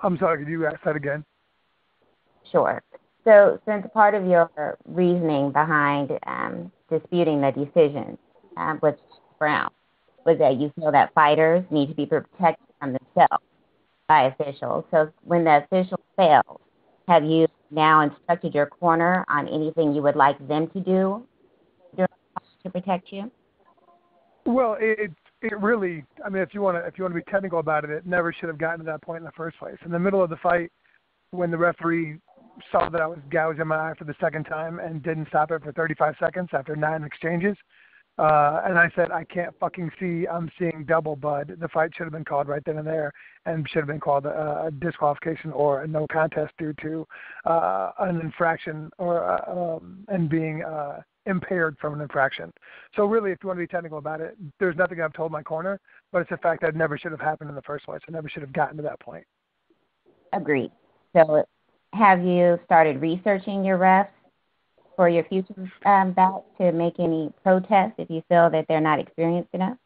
I'm 0.00 0.16
sorry, 0.18 0.44
could 0.44 0.50
you 0.50 0.64
ask 0.64 0.76
that 0.84 0.94
again? 0.94 1.24
Sure. 2.52 2.80
So, 3.24 3.60
since 3.66 3.84
part 3.92 4.14
of 4.14 4.26
your 4.26 4.78
reasoning 4.86 5.50
behind 5.50 6.12
um, 6.24 6.70
disputing 6.88 7.40
the 7.40 7.50
decision 7.50 8.16
um, 8.56 8.78
with 8.80 8.94
Browne 9.40 9.72
was 10.24 10.38
that 10.38 10.60
you 10.60 10.72
feel 10.78 10.92
that 10.92 11.12
fighters 11.14 11.64
need 11.72 11.88
to 11.88 11.94
be 11.94 12.06
protected 12.06 12.64
from 12.78 12.92
themselves 12.92 13.44
by 14.06 14.26
officials. 14.26 14.84
So, 14.92 15.10
when 15.24 15.42
the 15.42 15.64
official 15.64 15.98
fails, 16.16 16.60
have 17.08 17.24
you 17.24 17.48
now 17.70 18.02
instructed 18.02 18.54
your 18.54 18.66
corner 18.66 19.24
on 19.28 19.48
anything 19.48 19.94
you 19.94 20.02
would 20.02 20.14
like 20.14 20.36
them 20.46 20.68
to 20.68 20.80
do 20.80 21.26
to 21.96 22.70
protect 22.70 23.10
you? 23.10 23.30
Well, 24.44 24.76
it 24.80 25.10
it 25.40 25.58
really, 25.60 26.04
I 26.24 26.28
mean, 26.28 26.42
if 26.42 26.52
you 26.52 26.60
want 26.60 26.76
to, 26.76 26.86
if 26.86 26.98
you 26.98 27.04
want 27.04 27.14
to 27.14 27.20
be 27.20 27.30
technical 27.30 27.60
about 27.60 27.84
it, 27.84 27.90
it 27.90 28.06
never 28.06 28.32
should 28.32 28.48
have 28.48 28.58
gotten 28.58 28.80
to 28.80 28.84
that 28.86 29.02
point 29.02 29.18
in 29.18 29.24
the 29.24 29.32
first 29.32 29.58
place. 29.58 29.76
In 29.84 29.92
the 29.92 29.98
middle 29.98 30.22
of 30.22 30.30
the 30.30 30.36
fight, 30.36 30.72
when 31.30 31.50
the 31.50 31.58
referee 31.58 32.18
saw 32.72 32.88
that 32.88 33.00
I 33.00 33.06
was 33.06 33.18
gouging 33.30 33.68
my 33.68 33.90
eye 33.90 33.94
for 33.96 34.04
the 34.04 34.16
second 34.20 34.44
time 34.44 34.80
and 34.80 35.02
didn't 35.02 35.28
stop 35.28 35.52
it 35.52 35.62
for 35.62 35.72
35 35.72 36.14
seconds 36.18 36.48
after 36.52 36.74
nine 36.74 37.04
exchanges, 37.04 37.56
uh, 38.18 38.62
and 38.64 38.78
I 38.78 38.90
said, 38.96 39.12
I 39.12 39.24
can't 39.24 39.54
fucking 39.60 39.90
see. 40.00 40.26
I'm 40.26 40.50
seeing 40.58 40.84
double, 40.88 41.14
bud. 41.14 41.56
The 41.60 41.68
fight 41.68 41.92
should 41.96 42.04
have 42.04 42.12
been 42.12 42.24
called 42.24 42.48
right 42.48 42.62
then 42.64 42.78
and 42.78 42.86
there, 42.86 43.12
and 43.46 43.68
should 43.68 43.78
have 43.78 43.86
been 43.86 44.00
called 44.00 44.26
a, 44.26 44.64
a 44.66 44.70
disqualification 44.70 45.52
or 45.52 45.82
a 45.82 45.86
no 45.86 46.06
contest 46.10 46.52
due 46.58 46.74
to 46.82 47.06
uh, 47.44 47.92
an 48.00 48.20
infraction 48.20 48.90
or 48.98 49.24
uh, 49.24 49.76
um, 49.76 50.04
and 50.08 50.28
being 50.28 50.64
uh, 50.64 51.00
impaired 51.26 51.76
from 51.80 51.94
an 51.94 52.00
infraction. 52.00 52.52
So 52.96 53.04
really, 53.04 53.30
if 53.30 53.38
you 53.42 53.46
want 53.46 53.58
to 53.58 53.62
be 53.62 53.68
technical 53.68 53.98
about 53.98 54.20
it, 54.20 54.36
there's 54.58 54.76
nothing 54.76 55.00
I've 55.00 55.12
told 55.12 55.30
my 55.30 55.42
corner, 55.42 55.78
but 56.10 56.22
it's 56.22 56.32
a 56.32 56.38
fact 56.38 56.62
that 56.62 56.74
never 56.74 56.98
should 56.98 57.12
have 57.12 57.20
happened 57.20 57.50
in 57.50 57.56
the 57.56 57.62
first 57.62 57.84
place. 57.84 58.00
I 58.08 58.10
never 58.10 58.28
should 58.28 58.42
have 58.42 58.52
gotten 58.52 58.76
to 58.78 58.82
that 58.82 58.98
point. 58.98 59.24
Agreed. 60.32 60.72
So, 61.14 61.44
have 61.94 62.22
you 62.22 62.58
started 62.64 63.00
researching 63.00 63.64
your 63.64 63.78
refs 63.78 64.08
for 64.98 65.08
your 65.08 65.22
future 65.24 65.70
um, 65.86 66.12
bout 66.12 66.44
to 66.58 66.72
make 66.72 66.98
any 66.98 67.32
protests 67.44 67.92
if 67.98 68.10
you 68.10 68.20
feel 68.28 68.50
that 68.50 68.66
they're 68.68 68.80
not 68.80 68.98
experienced 68.98 69.50
enough? 69.52 69.78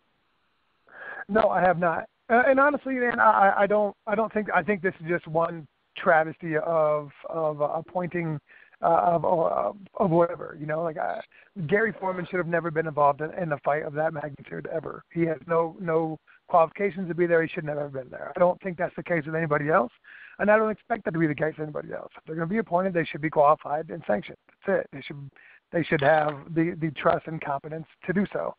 No, 1.28 1.50
I 1.50 1.60
have 1.60 1.78
not. 1.78 2.08
Uh, 2.30 2.44
and 2.46 2.58
honestly, 2.58 2.94
man, 2.94 3.20
I, 3.20 3.52
I 3.58 3.66
don't. 3.66 3.94
I 4.06 4.14
don't 4.14 4.32
think. 4.32 4.48
I 4.54 4.62
think 4.62 4.80
this 4.80 4.94
is 5.02 5.06
just 5.06 5.28
one 5.28 5.68
travesty 5.98 6.56
of 6.56 7.10
of 7.28 7.60
uh, 7.60 7.66
appointing 7.66 8.40
uh, 8.80 9.00
of, 9.04 9.26
of 9.26 9.76
of 9.96 10.10
whatever. 10.10 10.56
You 10.58 10.64
know, 10.64 10.82
like 10.82 10.96
uh, 10.96 11.20
Gary 11.66 11.92
Forman 12.00 12.26
should 12.30 12.38
have 12.38 12.46
never 12.46 12.70
been 12.70 12.86
involved 12.86 13.20
in, 13.20 13.34
in 13.34 13.52
a 13.52 13.58
fight 13.58 13.82
of 13.82 13.92
that 13.92 14.14
magnitude 14.14 14.66
ever. 14.72 15.04
He 15.12 15.26
has 15.26 15.36
no 15.46 15.76
no 15.78 16.18
qualifications 16.48 17.08
to 17.08 17.14
be 17.14 17.26
there. 17.26 17.42
He 17.42 17.50
should 17.52 17.64
never 17.64 17.82
have 17.82 17.92
been 17.92 18.08
there. 18.08 18.32
I 18.34 18.38
don't 18.38 18.60
think 18.62 18.78
that's 18.78 18.96
the 18.96 19.02
case 19.02 19.26
with 19.26 19.34
anybody 19.34 19.68
else, 19.68 19.92
and 20.38 20.50
I 20.50 20.56
don't 20.56 20.70
expect 20.70 21.04
that 21.04 21.12
to 21.12 21.18
be 21.18 21.26
the 21.26 21.34
case 21.34 21.54
with 21.58 21.64
anybody 21.64 21.92
else. 21.92 22.10
If 22.16 22.24
they're 22.24 22.36
going 22.36 22.48
to 22.48 22.52
be 22.52 22.58
appointed, 22.58 22.94
they 22.94 23.04
should 23.04 23.20
be 23.20 23.30
qualified 23.30 23.90
and 23.90 24.02
sanctioned. 24.06 24.38
That's 24.66 24.80
it. 24.80 24.90
They 24.92 25.02
should 25.02 25.30
they 25.72 25.82
should 25.82 26.00
have 26.02 26.54
the 26.54 26.76
the 26.80 26.90
trust 26.92 27.26
and 27.26 27.40
competence 27.40 27.86
to 28.06 28.12
do 28.12 28.26
so. 28.32 28.54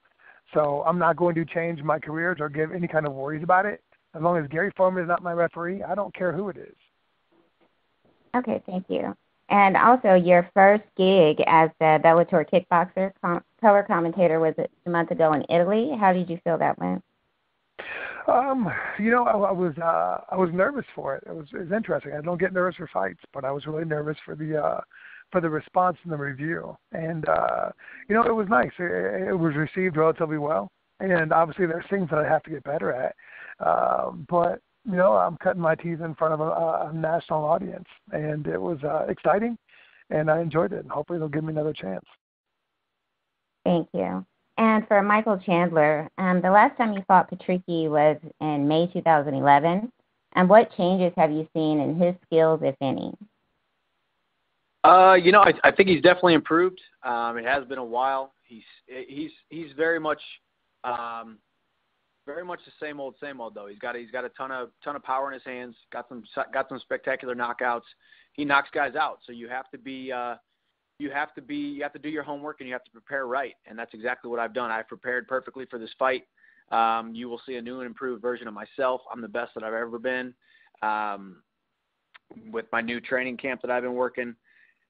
So 0.53 0.83
I'm 0.85 0.99
not 0.99 1.15
going 1.15 1.35
to 1.35 1.45
change 1.45 1.81
my 1.81 1.99
careers 1.99 2.37
or 2.39 2.49
give 2.49 2.71
any 2.71 2.87
kind 2.87 3.07
of 3.07 3.13
worries 3.13 3.43
about 3.43 3.65
it. 3.65 3.81
As 4.15 4.21
long 4.21 4.37
as 4.37 4.47
Gary 4.49 4.71
Forman 4.77 5.03
is 5.03 5.07
not 5.07 5.23
my 5.23 5.33
referee, 5.33 5.81
I 5.81 5.95
don't 5.95 6.13
care 6.13 6.31
who 6.31 6.49
it 6.49 6.57
is. 6.57 6.75
Okay, 8.35 8.61
thank 8.65 8.85
you. 8.89 9.15
And 9.49 9.75
also, 9.77 10.13
your 10.15 10.49
first 10.53 10.83
gig 10.97 11.41
as 11.47 11.69
the 11.79 11.99
Bellator 12.03 12.45
kickboxer 12.49 13.11
color 13.61 13.83
commentator 13.83 14.39
was 14.39 14.53
a 14.57 14.89
month 14.89 15.11
ago 15.11 15.33
in 15.33 15.43
Italy. 15.49 15.91
How 15.99 16.13
did 16.13 16.29
you 16.29 16.39
feel 16.43 16.57
that 16.57 16.79
went? 16.79 17.03
Um, 18.27 18.71
you 18.99 19.11
know, 19.11 19.25
I, 19.25 19.31
I 19.31 19.51
was 19.51 19.73
uh, 19.77 20.19
I 20.29 20.37
was 20.37 20.49
nervous 20.53 20.85
for 20.95 21.15
it. 21.15 21.23
It 21.27 21.35
was 21.35 21.47
it 21.53 21.59
was 21.59 21.71
interesting. 21.71 22.13
I 22.13 22.21
don't 22.21 22.39
get 22.39 22.53
nervous 22.53 22.77
for 22.77 22.89
fights, 22.93 23.19
but 23.33 23.43
I 23.43 23.51
was 23.51 23.65
really 23.65 23.85
nervous 23.85 24.17
for 24.25 24.35
the 24.35 24.61
uh, 24.61 24.81
for 25.31 25.41
the 25.41 25.49
response 25.49 25.97
and 26.03 26.13
the 26.13 26.17
review. 26.17 26.77
And 26.93 27.27
uh, 27.27 27.69
you 28.07 28.15
know, 28.15 28.23
it 28.23 28.33
was 28.33 28.47
nice. 28.49 28.71
It, 28.79 29.29
it 29.29 29.37
was 29.37 29.55
received 29.55 29.97
relatively 29.97 30.37
well. 30.37 30.71
And 30.99 31.33
obviously, 31.33 31.65
there's 31.65 31.85
things 31.89 32.09
that 32.11 32.19
I 32.19 32.27
have 32.27 32.43
to 32.43 32.49
get 32.49 32.63
better 32.63 32.93
at. 32.93 33.15
Uh, 33.59 34.11
but 34.29 34.61
you 34.85 34.95
know, 34.95 35.13
I'm 35.13 35.37
cutting 35.37 35.61
my 35.61 35.75
teeth 35.75 36.01
in 36.01 36.15
front 36.15 36.33
of 36.33 36.39
a, 36.39 36.89
a 36.89 36.91
national 36.93 37.43
audience, 37.43 37.87
and 38.11 38.47
it 38.47 38.61
was 38.61 38.77
uh, 38.83 39.05
exciting, 39.09 39.57
and 40.09 40.29
I 40.29 40.41
enjoyed 40.41 40.71
it. 40.71 40.79
And 40.79 40.91
hopefully, 40.91 41.19
they'll 41.19 41.27
give 41.27 41.43
me 41.43 41.51
another 41.51 41.73
chance. 41.73 42.05
Thank 43.65 43.89
you. 43.93 44.25
And 44.57 44.87
for 44.87 45.01
Michael 45.01 45.39
Chandler, 45.43 46.07
um, 46.17 46.41
the 46.41 46.51
last 46.51 46.77
time 46.77 46.93
you 46.93 47.03
fought 47.07 47.29
Patricky 47.31 47.89
was 47.89 48.17
in 48.39 48.67
May 48.67 48.87
2011. 48.93 49.91
And 50.35 50.49
what 50.49 50.75
changes 50.75 51.13
have 51.17 51.31
you 51.31 51.47
seen 51.53 51.79
in 51.79 51.99
his 51.99 52.15
skills, 52.25 52.59
if 52.63 52.75
any? 52.81 53.13
Uh, 54.83 55.13
you 55.13 55.31
know, 55.31 55.41
I, 55.41 55.53
I 55.63 55.71
think 55.71 55.89
he's 55.89 56.01
definitely 56.01 56.33
improved. 56.33 56.79
Um, 57.03 57.37
it 57.37 57.45
has 57.45 57.65
been 57.65 57.77
a 57.77 57.85
while. 57.85 58.33
He's 58.43 58.63
he's 59.07 59.31
he's 59.49 59.71
very 59.77 59.99
much 59.99 60.21
um, 60.83 61.37
very 62.25 62.43
much 62.43 62.59
the 62.65 62.71
same 62.85 62.99
old, 62.99 63.15
same 63.21 63.39
old 63.39 63.55
though. 63.55 63.67
He's 63.67 63.79
got 63.79 63.95
he's 63.95 64.11
got 64.11 64.25
a 64.25 64.29
ton 64.29 64.51
of 64.51 64.69
ton 64.83 64.95
of 64.95 65.03
power 65.03 65.27
in 65.29 65.33
his 65.33 65.43
hands. 65.45 65.75
Got 65.91 66.09
some 66.09 66.23
got 66.53 66.67
some 66.67 66.79
spectacular 66.79 67.35
knockouts. 67.35 67.83
He 68.33 68.43
knocks 68.43 68.69
guys 68.73 68.95
out. 68.95 69.19
So 69.25 69.31
you 69.31 69.47
have 69.47 69.69
to 69.71 69.77
be 69.77 70.11
uh, 70.11 70.35
you 70.99 71.09
have 71.11 71.33
to 71.35 71.41
be 71.41 71.55
you 71.55 71.83
have 71.83 71.93
to 71.93 71.99
do 71.99 72.09
your 72.09 72.23
homework 72.23 72.59
and 72.59 72.67
you 72.67 72.73
have 72.73 72.83
to 72.85 72.91
prepare 72.91 73.27
right. 73.27 73.55
And 73.65 73.77
that's 73.77 73.93
exactly 73.93 74.29
what 74.29 74.39
I've 74.39 74.53
done. 74.53 74.71
I've 74.71 74.87
prepared 74.87 75.27
perfectly 75.27 75.65
for 75.65 75.79
this 75.79 75.89
fight. 75.97 76.23
Um, 76.71 77.13
you 77.13 77.29
will 77.29 77.41
see 77.45 77.55
a 77.55 77.61
new 77.61 77.79
and 77.79 77.87
improved 77.87 78.21
version 78.21 78.47
of 78.47 78.53
myself. 78.53 79.01
I'm 79.11 79.21
the 79.21 79.27
best 79.27 79.51
that 79.55 79.63
I've 79.63 79.73
ever 79.73 79.99
been. 79.99 80.33
Um, 80.81 81.37
with 82.51 82.65
my 82.71 82.81
new 82.81 82.99
training 82.99 83.37
camp 83.37 83.61
that 83.61 83.69
I've 83.69 83.83
been 83.83 83.93
working 83.93 84.35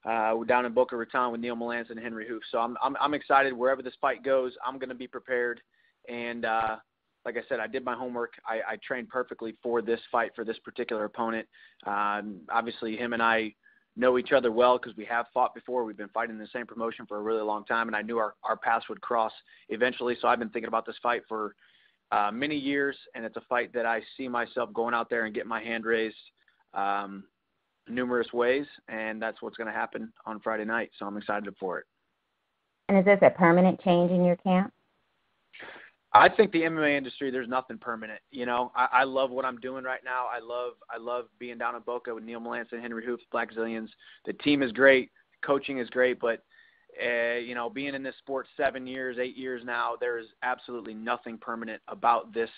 uh, 0.06 0.36
down 0.46 0.66
in 0.66 0.74
Boca 0.74 0.96
Raton 0.96 1.32
with 1.32 1.42
Neil 1.42 1.56
Melanson 1.56 1.92
and 1.92 2.00
Henri 2.00 2.26
Hooft. 2.26 2.42
So 2.52 2.60
I'm 2.60 2.78
I'm, 2.82 2.96
I'm 3.00 3.14
excited. 3.14 3.54
Wherever 3.54 3.82
this 3.82 3.94
fight 4.02 4.24
goes, 4.24 4.54
I'm 4.66 4.78
going 4.78 4.90
to 4.90 4.96
be 4.96 5.08
prepared. 5.08 5.62
And 6.10 6.46
uh, 6.46 6.78
like 7.26 7.38
I 7.38 7.42
said, 7.48 7.60
I 7.60 7.68
did 7.68 7.86
my 7.86 7.96
homework. 7.96 8.34
I, 8.48 8.74
I 8.74 8.78
trained 8.86 9.10
perfectly 9.10 9.56
for 9.64 9.82
this 9.82 10.00
fight 10.12 10.32
for 10.36 10.44
this 10.44 10.58
particular 10.60 11.06
opponent. 11.06 11.48
Um, 11.86 12.42
obviously, 12.52 12.98
him 12.98 13.14
and 13.14 13.24
I 13.24 13.54
know 13.96 14.18
each 14.18 14.32
other 14.32 14.52
well 14.52 14.78
because 14.78 14.96
we 14.98 15.06
have 15.06 15.28
fought 15.34 15.54
before. 15.54 15.84
We've 15.84 15.98
been 15.98 16.10
fighting 16.10 16.36
in 16.36 16.40
the 16.42 16.48
same 16.52 16.66
promotion 16.66 17.06
for 17.06 17.18
a 17.18 17.22
really 17.22 17.42
long 17.42 17.64
time, 17.66 17.88
and 17.88 17.96
I 17.96 18.02
knew 18.02 18.18
our, 18.18 18.36
our 18.44 18.58
paths 18.58 18.90
would 18.90 19.02
cross 19.02 19.32
eventually. 19.70 20.18
So 20.20 20.28
I've 20.28 20.40
been 20.40 20.50
thinking 20.50 20.68
about 20.68 20.86
this 20.86 20.96
fight 21.02 21.22
for 21.28 21.56
uh, 22.12 22.32
many 22.32 22.56
years, 22.56 22.96
and 23.16 23.26
it's 23.26 23.38
a 23.38 23.44
fight 23.50 23.74
that 23.74 23.86
I 23.86 24.02
see 24.18 24.28
myself 24.28 24.74
going 24.74 24.94
out 24.94 25.10
there 25.10 25.26
and 25.26 25.34
getting 25.34 25.50
my 25.50 25.64
hand 25.64 25.86
raised 25.86 26.16
um, 26.74 27.24
numerous 27.88 28.32
ways, 28.34 28.66
and 28.88 29.22
that's 29.22 29.42
what's 29.42 29.58
going 29.58 29.68
to 29.68 29.74
happen 29.74 30.12
on 30.26 30.40
Friday 30.40 30.66
night. 30.66 30.92
So 30.98 31.06
I'm 31.06 31.18
excited 31.18 31.54
for 31.60 31.80
it. 31.80 31.86
And 32.90 32.98
is 32.98 33.06
this 33.06 33.20
a 33.22 33.30
permanent 33.30 33.82
change 33.82 34.12
in 34.12 34.26
your 34.26 34.36
camp? 34.38 34.74
I 36.16 36.30
think 36.30 36.52
the 36.52 36.62
MMA 36.62 36.96
industry, 36.96 37.32
there's 37.32 37.48
nothing 37.48 37.80
permanent. 37.80 38.20
You 38.30 38.46
know, 38.46 38.72
I, 38.76 38.88
I 38.92 39.04
love 39.04 39.32
what 39.32 39.46
I'm 39.46 39.58
doing 39.58 39.84
right 39.84 40.02
now. 40.06 40.28
I 40.32 40.40
love, 40.40 40.74
I 40.94 40.98
love 40.98 41.26
being 41.40 41.58
down 41.58 41.76
in 41.76 41.82
Boca 41.82 42.14
with 42.14 42.24
Neil 42.24 42.40
Melanson, 42.40 42.84
Henri 42.84 43.06
Hooft, 43.06 43.22
Black 43.32 43.52
Zillions. 43.54 43.90
The 44.26 44.34
team 44.34 44.62
is 44.62 44.72
great, 44.72 45.10
coaching 45.44 45.80
is 45.80 45.90
great, 45.90 46.20
but 46.20 46.44
uh, 47.04 47.38
you 47.38 47.56
know, 47.56 47.70
being 47.70 47.96
in 47.96 48.04
this 48.04 48.16
sport 48.20 48.46
seven 48.56 48.86
years, 48.86 49.18
eight 49.20 49.36
years 49.36 49.64
now, 49.66 49.94
there 50.00 50.20
is 50.20 50.28
absolutely 50.44 50.94
nothing 50.94 51.40
permanent 51.40 51.82
about 51.88 52.32
this, 52.32 52.50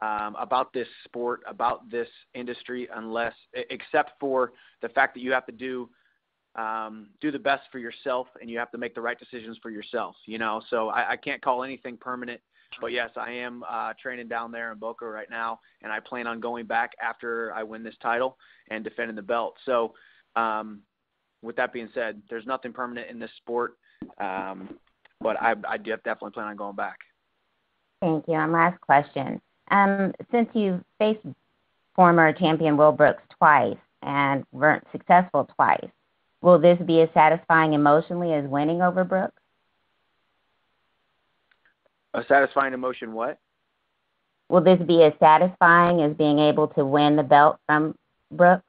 um, 0.00 0.34
about 0.38 0.72
this 0.72 0.88
sport, 1.04 1.42
about 1.46 1.90
this 1.90 2.08
industry, 2.34 2.88
unless, 2.94 3.34
except 3.52 4.12
for 4.18 4.52
the 4.80 4.88
fact 4.88 5.12
that 5.14 5.20
you 5.20 5.32
have 5.32 5.44
to 5.46 5.52
do 5.52 5.90
um, 6.56 7.08
do 7.20 7.32
the 7.32 7.38
best 7.38 7.64
for 7.72 7.80
yourself 7.80 8.28
and 8.40 8.48
you 8.48 8.58
have 8.58 8.70
to 8.70 8.78
make 8.78 8.94
the 8.94 9.00
right 9.00 9.18
decisions 9.18 9.58
for 9.60 9.70
yourself. 9.70 10.14
You 10.26 10.38
know, 10.38 10.62
so 10.70 10.88
I, 10.88 11.10
I 11.10 11.16
can't 11.16 11.42
call 11.42 11.64
anything 11.64 11.96
permanent. 11.96 12.40
But 12.80 12.92
yes, 12.92 13.10
I 13.16 13.30
am 13.32 13.64
uh, 13.68 13.92
training 14.00 14.28
down 14.28 14.52
there 14.52 14.72
in 14.72 14.78
Boca 14.78 15.06
right 15.06 15.30
now, 15.30 15.60
and 15.82 15.92
I 15.92 16.00
plan 16.00 16.26
on 16.26 16.40
going 16.40 16.66
back 16.66 16.92
after 17.02 17.52
I 17.54 17.62
win 17.62 17.82
this 17.82 17.94
title 18.02 18.36
and 18.70 18.84
defending 18.84 19.16
the 19.16 19.22
belt. 19.22 19.56
So, 19.64 19.94
um, 20.36 20.80
with 21.42 21.56
that 21.56 21.72
being 21.72 21.90
said, 21.94 22.22
there's 22.30 22.46
nothing 22.46 22.72
permanent 22.72 23.10
in 23.10 23.18
this 23.18 23.30
sport, 23.38 23.76
um, 24.18 24.78
but 25.20 25.40
I, 25.40 25.54
I 25.68 25.76
definitely 25.76 26.30
plan 26.30 26.46
on 26.46 26.56
going 26.56 26.76
back. 26.76 26.98
Thank 28.00 28.26
you. 28.28 28.34
And 28.34 28.52
last 28.52 28.80
question. 28.80 29.40
Um, 29.70 30.12
since 30.30 30.48
you've 30.54 30.82
faced 30.98 31.20
former 31.94 32.32
champion 32.32 32.76
Will 32.76 32.92
Brooks 32.92 33.22
twice 33.38 33.76
and 34.02 34.44
weren't 34.52 34.84
successful 34.92 35.48
twice, 35.54 35.88
will 36.42 36.58
this 36.58 36.78
be 36.86 37.00
as 37.00 37.08
satisfying 37.14 37.72
emotionally 37.72 38.32
as 38.32 38.44
winning 38.46 38.82
over 38.82 39.04
Brooks? 39.04 39.40
A 42.14 42.24
satisfying 42.28 42.74
emotion, 42.74 43.12
what? 43.12 43.38
Will 44.48 44.62
this 44.62 44.80
be 44.86 45.02
as 45.02 45.12
satisfying 45.18 46.00
as 46.02 46.16
being 46.16 46.38
able 46.38 46.68
to 46.68 46.84
win 46.84 47.16
the 47.16 47.22
belt 47.22 47.58
from 47.66 47.96
Brooks? 48.30 48.64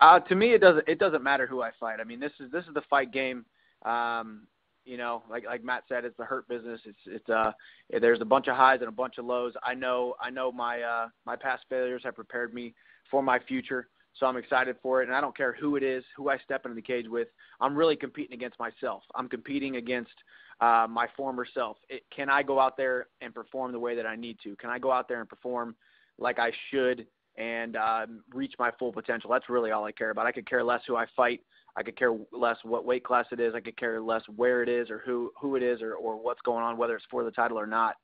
Uh, 0.00 0.20
to 0.20 0.34
me, 0.34 0.54
it 0.54 0.60
doesn't. 0.60 0.88
It 0.88 0.98
doesn't 0.98 1.22
matter 1.22 1.46
who 1.46 1.60
I 1.60 1.70
fight. 1.78 2.00
I 2.00 2.04
mean, 2.04 2.20
this 2.20 2.32
is 2.40 2.50
this 2.50 2.64
is 2.64 2.72
the 2.72 2.82
fight 2.88 3.12
game. 3.12 3.44
Um, 3.84 4.46
you 4.86 4.96
know, 4.96 5.22
like 5.28 5.44
like 5.44 5.62
Matt 5.62 5.84
said, 5.88 6.04
it's 6.06 6.16
the 6.16 6.24
hurt 6.24 6.48
business. 6.48 6.80
It's 6.86 6.98
it's 7.06 7.28
uh, 7.28 7.52
there's 8.00 8.22
a 8.22 8.24
bunch 8.24 8.48
of 8.48 8.56
highs 8.56 8.80
and 8.80 8.88
a 8.88 8.92
bunch 8.92 9.18
of 9.18 9.26
lows. 9.26 9.52
I 9.62 9.74
know 9.74 10.14
I 10.20 10.30
know 10.30 10.50
my 10.50 10.80
uh, 10.80 11.08
my 11.26 11.36
past 11.36 11.64
failures 11.68 12.00
have 12.04 12.14
prepared 12.14 12.54
me 12.54 12.74
for 13.10 13.22
my 13.22 13.38
future. 13.38 13.88
So 14.18 14.26
I'm 14.26 14.36
excited 14.36 14.76
for 14.82 15.02
it, 15.02 15.08
and 15.08 15.16
I 15.16 15.20
don't 15.20 15.36
care 15.36 15.52
who 15.52 15.76
it 15.76 15.82
is, 15.82 16.02
who 16.16 16.30
I 16.30 16.38
step 16.38 16.64
into 16.64 16.74
the 16.74 16.82
cage 16.82 17.06
with. 17.08 17.28
I'm 17.60 17.76
really 17.76 17.96
competing 17.96 18.34
against 18.34 18.58
myself. 18.58 19.02
I'm 19.14 19.28
competing 19.28 19.76
against 19.76 20.10
uh, 20.60 20.86
my 20.88 21.06
former 21.16 21.46
self. 21.52 21.76
It, 21.88 22.02
can 22.14 22.28
I 22.28 22.42
go 22.42 22.60
out 22.60 22.76
there 22.76 23.06
and 23.20 23.34
perform 23.34 23.72
the 23.72 23.78
way 23.78 23.94
that 23.96 24.06
I 24.06 24.16
need 24.16 24.38
to? 24.44 24.56
Can 24.56 24.70
I 24.70 24.78
go 24.78 24.92
out 24.92 25.08
there 25.08 25.20
and 25.20 25.28
perform 25.28 25.74
like 26.18 26.38
I 26.38 26.52
should 26.70 27.06
and 27.36 27.76
uh, 27.76 28.06
reach 28.34 28.54
my 28.58 28.70
full 28.78 28.92
potential? 28.92 29.30
That's 29.30 29.48
really 29.48 29.70
all 29.70 29.84
I 29.84 29.92
care 29.92 30.10
about. 30.10 30.26
I 30.26 30.32
could 30.32 30.48
care 30.48 30.62
less 30.62 30.82
who 30.86 30.96
I 30.96 31.06
fight. 31.16 31.40
I 31.76 31.82
could 31.82 31.96
care 31.96 32.14
less 32.32 32.56
what 32.64 32.84
weight 32.84 33.04
class 33.04 33.26
it 33.32 33.40
is. 33.40 33.54
I 33.54 33.60
could 33.60 33.78
care 33.78 34.00
less 34.00 34.22
where 34.36 34.62
it 34.62 34.68
is 34.68 34.90
or 34.90 34.98
who 34.98 35.32
who 35.40 35.56
it 35.56 35.62
is 35.62 35.80
or, 35.80 35.94
or 35.94 36.16
what's 36.16 36.40
going 36.42 36.64
on, 36.64 36.76
whether 36.76 36.96
it's 36.96 37.06
for 37.10 37.24
the 37.24 37.30
title 37.30 37.58
or 37.58 37.66
not. 37.66 37.94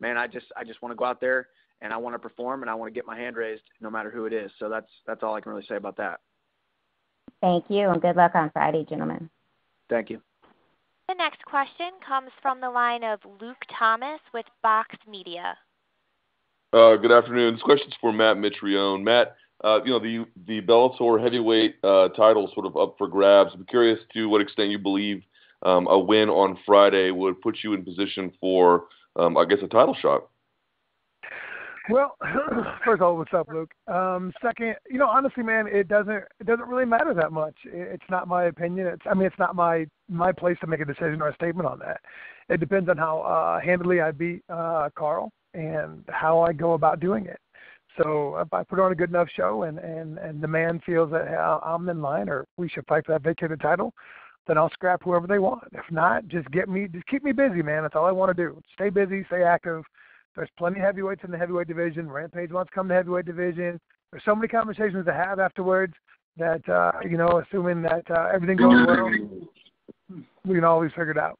Man, 0.00 0.18
I 0.18 0.26
just 0.26 0.46
I 0.56 0.64
just 0.64 0.82
want 0.82 0.92
to 0.92 0.96
go 0.96 1.04
out 1.04 1.20
there 1.20 1.48
and 1.80 1.92
I 1.92 1.96
want 1.96 2.14
to 2.14 2.18
perform 2.18 2.62
and 2.62 2.70
I 2.70 2.74
want 2.74 2.92
to 2.92 2.94
get 2.94 3.06
my 3.06 3.16
hand 3.16 3.36
raised 3.36 3.62
no 3.80 3.90
matter 3.90 4.10
who 4.10 4.26
it 4.26 4.32
is. 4.32 4.50
So 4.58 4.68
that's 4.68 4.88
that's 5.06 5.22
all 5.22 5.34
I 5.34 5.40
can 5.40 5.52
really 5.52 5.66
say 5.68 5.76
about 5.76 5.96
that. 5.98 6.20
Thank 7.40 7.64
you 7.68 7.88
and 7.90 8.02
good 8.02 8.16
luck 8.16 8.34
on 8.34 8.50
Friday, 8.50 8.84
gentlemen. 8.88 9.30
Thank 9.88 10.10
you. 10.10 10.20
The 11.08 11.14
next 11.14 11.44
question 11.44 11.90
comes 12.06 12.30
from 12.40 12.60
the 12.60 12.70
line 12.70 13.02
of 13.04 13.20
Luke 13.40 13.64
Thomas 13.78 14.20
with 14.32 14.46
Vox 14.62 14.94
Media. 15.08 15.56
Uh, 16.72 16.96
good 16.96 17.12
afternoon. 17.12 17.54
This 17.54 17.62
question's 17.62 17.94
for 18.00 18.12
Matt 18.12 18.36
Mitrione. 18.36 19.02
Matt, 19.02 19.36
uh, 19.62 19.80
you 19.84 19.90
know 19.90 20.26
the 20.46 20.60
Bellator 20.62 21.22
heavyweight 21.22 21.76
uh, 21.84 22.08
title 22.10 22.46
is 22.46 22.54
sort 22.54 22.66
of 22.66 22.76
up 22.76 22.94
for 22.96 23.08
grabs. 23.08 23.50
I'm 23.52 23.66
curious 23.66 23.98
to 24.14 24.28
what 24.28 24.40
extent 24.40 24.70
you 24.70 24.78
believe 24.78 25.22
um, 25.64 25.86
a 25.88 25.98
win 25.98 26.28
on 26.28 26.58
Friday 26.64 27.10
would 27.10 27.40
put 27.40 27.58
you 27.62 27.74
in 27.74 27.84
position 27.84 28.32
for, 28.40 28.84
um, 29.16 29.36
I 29.36 29.44
guess, 29.44 29.58
a 29.62 29.68
title 29.68 29.94
shot. 29.94 30.28
Well, 31.90 32.16
first 32.84 33.00
of 33.00 33.02
all, 33.02 33.16
what's 33.16 33.34
up, 33.34 33.48
Luke? 33.48 33.72
Um, 33.88 34.32
second, 34.40 34.76
you 34.88 34.98
know, 34.98 35.08
honestly, 35.08 35.42
man, 35.42 35.66
it 35.66 35.88
doesn't 35.88 36.24
it 36.38 36.46
doesn't 36.46 36.68
really 36.68 36.84
matter 36.84 37.12
that 37.14 37.32
much. 37.32 37.56
It's 37.64 38.04
not 38.08 38.28
my 38.28 38.44
opinion. 38.44 38.86
It's 38.86 39.02
I 39.10 39.14
mean, 39.14 39.26
it's 39.26 39.38
not 39.38 39.56
my 39.56 39.86
my 40.08 40.30
place 40.32 40.56
to 40.60 40.66
make 40.66 40.80
a 40.80 40.84
decision 40.84 41.20
or 41.20 41.28
a 41.28 41.34
statement 41.34 41.68
on 41.68 41.80
that. 41.80 42.00
It 42.48 42.60
depends 42.60 42.88
on 42.88 42.96
how 42.96 43.20
uh, 43.20 43.60
handily 43.60 44.00
I 44.00 44.12
beat 44.12 44.42
uh, 44.48 44.90
Carl 44.96 45.32
and 45.54 46.04
how 46.08 46.40
I 46.40 46.52
go 46.52 46.74
about 46.74 47.00
doing 47.00 47.26
it. 47.26 47.40
So 48.00 48.36
if 48.38 48.52
I 48.52 48.62
put 48.62 48.78
on 48.78 48.92
a 48.92 48.94
good 48.94 49.10
enough 49.10 49.28
show 49.34 49.64
and 49.64 49.78
and 49.78 50.18
and 50.18 50.40
the 50.40 50.48
man 50.48 50.80
feels 50.86 51.10
that 51.10 51.26
hey, 51.26 51.34
I'm 51.36 51.88
in 51.88 52.00
line 52.00 52.28
or 52.28 52.46
we 52.56 52.68
should 52.68 52.86
fight 52.86 53.06
for 53.06 53.12
that 53.12 53.22
vacated 53.22 53.60
title, 53.60 53.92
then 54.46 54.56
I'll 54.56 54.70
scrap 54.70 55.02
whoever 55.02 55.26
they 55.26 55.40
want. 55.40 55.64
If 55.72 55.90
not, 55.90 56.28
just 56.28 56.48
get 56.52 56.68
me 56.68 56.86
just 56.86 57.06
keep 57.06 57.24
me 57.24 57.32
busy, 57.32 57.60
man. 57.60 57.82
That's 57.82 57.96
all 57.96 58.06
I 58.06 58.12
want 58.12 58.34
to 58.36 58.40
do. 58.40 58.62
Stay 58.74 58.88
busy, 58.88 59.24
stay 59.26 59.42
active 59.42 59.82
there's 60.36 60.48
plenty 60.56 60.80
of 60.80 60.86
heavyweights 60.86 61.24
in 61.24 61.30
the 61.30 61.38
heavyweight 61.38 61.68
division. 61.68 62.10
Rampage 62.10 62.50
wants 62.50 62.70
to 62.70 62.74
come 62.74 62.88
to 62.88 62.94
heavyweight 62.94 63.26
division. 63.26 63.80
There's 64.10 64.24
so 64.24 64.34
many 64.34 64.48
conversations 64.48 65.04
to 65.06 65.12
have 65.12 65.38
afterwards 65.38 65.94
that 66.36 66.66
uh, 66.68 66.92
you 67.08 67.16
know, 67.16 67.42
assuming 67.46 67.82
that 67.82 68.10
uh, 68.10 68.28
everything 68.32 68.56
goes 68.56 68.86
well, 68.86 69.10
we 70.44 70.54
can 70.54 70.64
always 70.64 70.90
figure 70.92 71.10
it 71.10 71.18
out. 71.18 71.38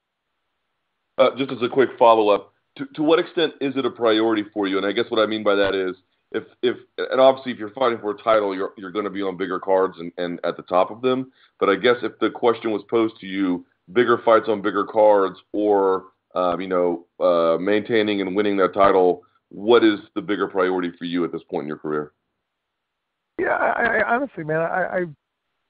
Uh, 1.19 1.31
just 1.37 1.53
as 1.53 1.63
a 1.63 1.69
quick 1.69 1.91
follow 1.99 2.29
up, 2.31 2.53
to, 2.77 2.87
to 2.95 3.03
what 3.03 3.19
extent 3.19 3.53
is 3.61 3.75
it 3.77 3.85
a 3.85 3.91
priority 3.91 4.45
for 4.53 4.67
you? 4.67 4.79
And 4.79 4.87
I 4.87 4.93
guess 4.93 5.05
what 5.09 5.21
I 5.21 5.27
mean 5.27 5.43
by 5.43 5.55
that 5.55 5.75
is, 5.75 5.97
if 6.33 6.45
if 6.63 6.77
and 6.97 7.21
obviously 7.21 7.53
if 7.53 7.59
you're 7.59 7.71
fighting 7.71 7.99
for 7.99 8.11
a 8.11 8.23
title, 8.23 8.55
you're 8.55 8.73
you're 8.79 8.91
going 8.91 9.05
to 9.05 9.11
be 9.11 9.23
on 9.23 9.37
bigger 9.37 9.61
cards 9.61 9.97
and, 9.99 10.13
and 10.17 10.41
at 10.45 10.57
the 10.57 10.63
top 10.63 10.91
of 10.91 11.03
them. 11.03 11.31
But 11.61 11.69
I 11.69 11.77
guess 11.77 11.97
if 12.03 12.19
the 12.21 12.31
question 12.31 12.71
was 12.71 12.83
posed 12.89 13.21
to 13.21 13.27
you, 13.27 13.67
bigger 13.93 14.19
fights 14.25 14.47
on 14.49 14.63
bigger 14.63 14.85
cards 14.85 15.39
or 15.53 16.05
um, 16.35 16.61
you 16.61 16.69
know, 16.69 17.07
uh, 17.21 17.59
maintaining 17.59 18.21
and 18.21 18.35
winning 18.35 18.57
that 18.59 18.75
title, 18.75 19.23
what 19.49 19.85
is 19.85 20.01
the 20.15 20.23
bigger 20.23 20.49
priority 20.49 20.91
for 20.99 21.05
you 21.05 21.25
at 21.25 21.33
this 21.33 21.43
point 21.51 21.65
in 21.65 21.69
your 21.69 21.79
career? 21.79 22.13
Yeah, 23.39 23.55
I, 23.57 23.99
I 23.99 24.15
honestly, 24.15 24.45
man, 24.45 24.61
I, 24.61 25.05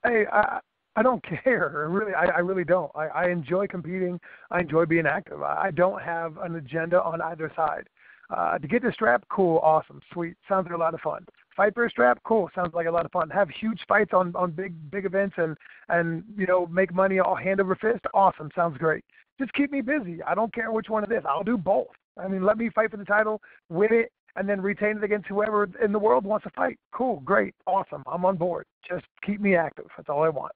I, 0.05 0.11
I, 0.33 0.61
I 0.96 1.03
don't 1.03 1.25
care. 1.44 1.87
Really, 1.88 2.14
I, 2.14 2.27
I 2.27 2.38
really 2.38 2.64
don't. 2.64 2.90
I, 2.94 3.07
I 3.09 3.29
enjoy 3.31 3.66
competing. 3.66 4.20
I 4.51 4.61
enjoy 4.61 4.87
being 4.87 5.07
active. 5.07 5.42
I, 5.42 5.64
I 5.64 5.70
don't 5.70 6.01
have 6.03 6.37
an 6.38 6.57
agenda 6.57 7.03
on 7.03 7.20
either 7.20 7.53
side. 7.57 7.88
Uh, 8.31 8.59
to 8.59 8.66
get 8.66 8.83
the 8.83 8.92
strap, 8.92 9.25
cool, 9.31 9.59
awesome, 9.59 10.01
sweet, 10.12 10.37
sounds 10.48 10.64
like 10.64 10.75
a 10.75 10.79
lot 10.79 10.94
of 10.94 11.01
fun. 11.01 11.27
Fight 11.56 11.74
for 11.74 11.84
a 11.84 11.90
strap, 11.90 12.18
cool, 12.24 12.50
sounds 12.54 12.72
like 12.74 12.86
a 12.86 12.90
lot 12.90 13.04
of 13.04 13.12
fun. 13.12 13.28
Have 13.30 13.48
huge 13.50 13.80
fights 13.86 14.12
on 14.14 14.34
on 14.34 14.52
big 14.52 14.74
big 14.90 15.04
events 15.04 15.34
and 15.36 15.56
and 15.88 16.24
you 16.36 16.46
know 16.46 16.66
make 16.66 16.94
money 16.94 17.18
all 17.18 17.34
hand 17.34 17.60
over 17.60 17.74
fist, 17.74 18.04
awesome, 18.14 18.50
sounds 18.54 18.78
great. 18.78 19.04
Just 19.38 19.52
keep 19.54 19.70
me 19.70 19.80
busy. 19.80 20.22
I 20.22 20.34
don't 20.34 20.54
care 20.54 20.70
which 20.70 20.88
one 20.88 21.04
it 21.04 21.12
is. 21.12 21.24
I'll 21.28 21.42
do 21.44 21.56
both. 21.56 21.88
I 22.18 22.28
mean, 22.28 22.44
let 22.44 22.58
me 22.58 22.70
fight 22.74 22.90
for 22.90 22.96
the 22.96 23.04
title, 23.04 23.40
win 23.68 23.92
it, 23.92 24.12
and 24.36 24.48
then 24.48 24.60
retain 24.60 24.98
it 24.98 25.04
against 25.04 25.28
whoever 25.28 25.68
in 25.82 25.92
the 25.92 25.98
world 25.98 26.24
wants 26.24 26.44
to 26.44 26.50
fight. 26.50 26.78
Cool, 26.92 27.20
great, 27.20 27.54
awesome. 27.66 28.02
I'm 28.06 28.24
on 28.24 28.36
board. 28.36 28.66
Just 28.88 29.04
keep 29.24 29.40
me 29.40 29.56
active. 29.56 29.86
That's 29.96 30.08
all 30.08 30.22
I 30.22 30.28
want. 30.28 30.52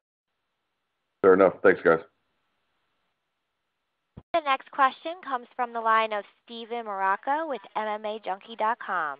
Fair 1.23 1.35
enough. 1.35 1.55
Thanks, 1.63 1.81
guys. 1.83 2.01
The 4.35 4.41
next 4.45 4.71
question 4.71 5.13
comes 5.25 5.47
from 5.57 5.73
the 5.73 5.81
line 5.81 6.13
of 6.13 6.25
Steven 6.45 6.85
Marrocco 6.85 7.49
with 7.49 7.63
MMAJunkie.com. 7.77 9.19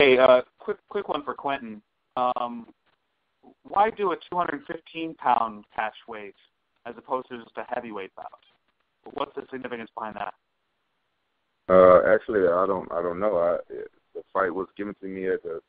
Hey, 0.00 0.16
uh, 0.16 0.40
quick 0.58 0.78
quick 0.88 1.10
one 1.10 1.22
for 1.24 1.34
Quinton. 1.34 1.82
Um, 2.16 2.68
why 3.64 3.90
do 3.90 4.12
a 4.12 4.16
215 4.30 5.14
pound 5.16 5.66
catch 5.76 5.92
weight 6.08 6.34
as 6.86 6.94
opposed 6.96 7.28
to 7.28 7.36
just 7.36 7.54
a 7.58 7.66
heavyweight 7.68 8.16
bout? 8.16 8.40
What's 9.12 9.34
the 9.34 9.42
significance 9.52 9.90
behind 9.94 10.16
that? 10.16 10.32
Uh, 11.68 12.00
actually, 12.14 12.48
I 12.48 12.64
don't. 12.66 12.90
I 12.90 13.02
don't 13.02 13.20
know. 13.20 13.36
I, 13.36 13.56
it, 13.70 13.90
the 14.14 14.22
fight 14.32 14.54
was 14.54 14.68
given 14.74 14.94
to 15.02 15.06
me 15.06 15.28
at 15.28 15.40
a 15.44 15.60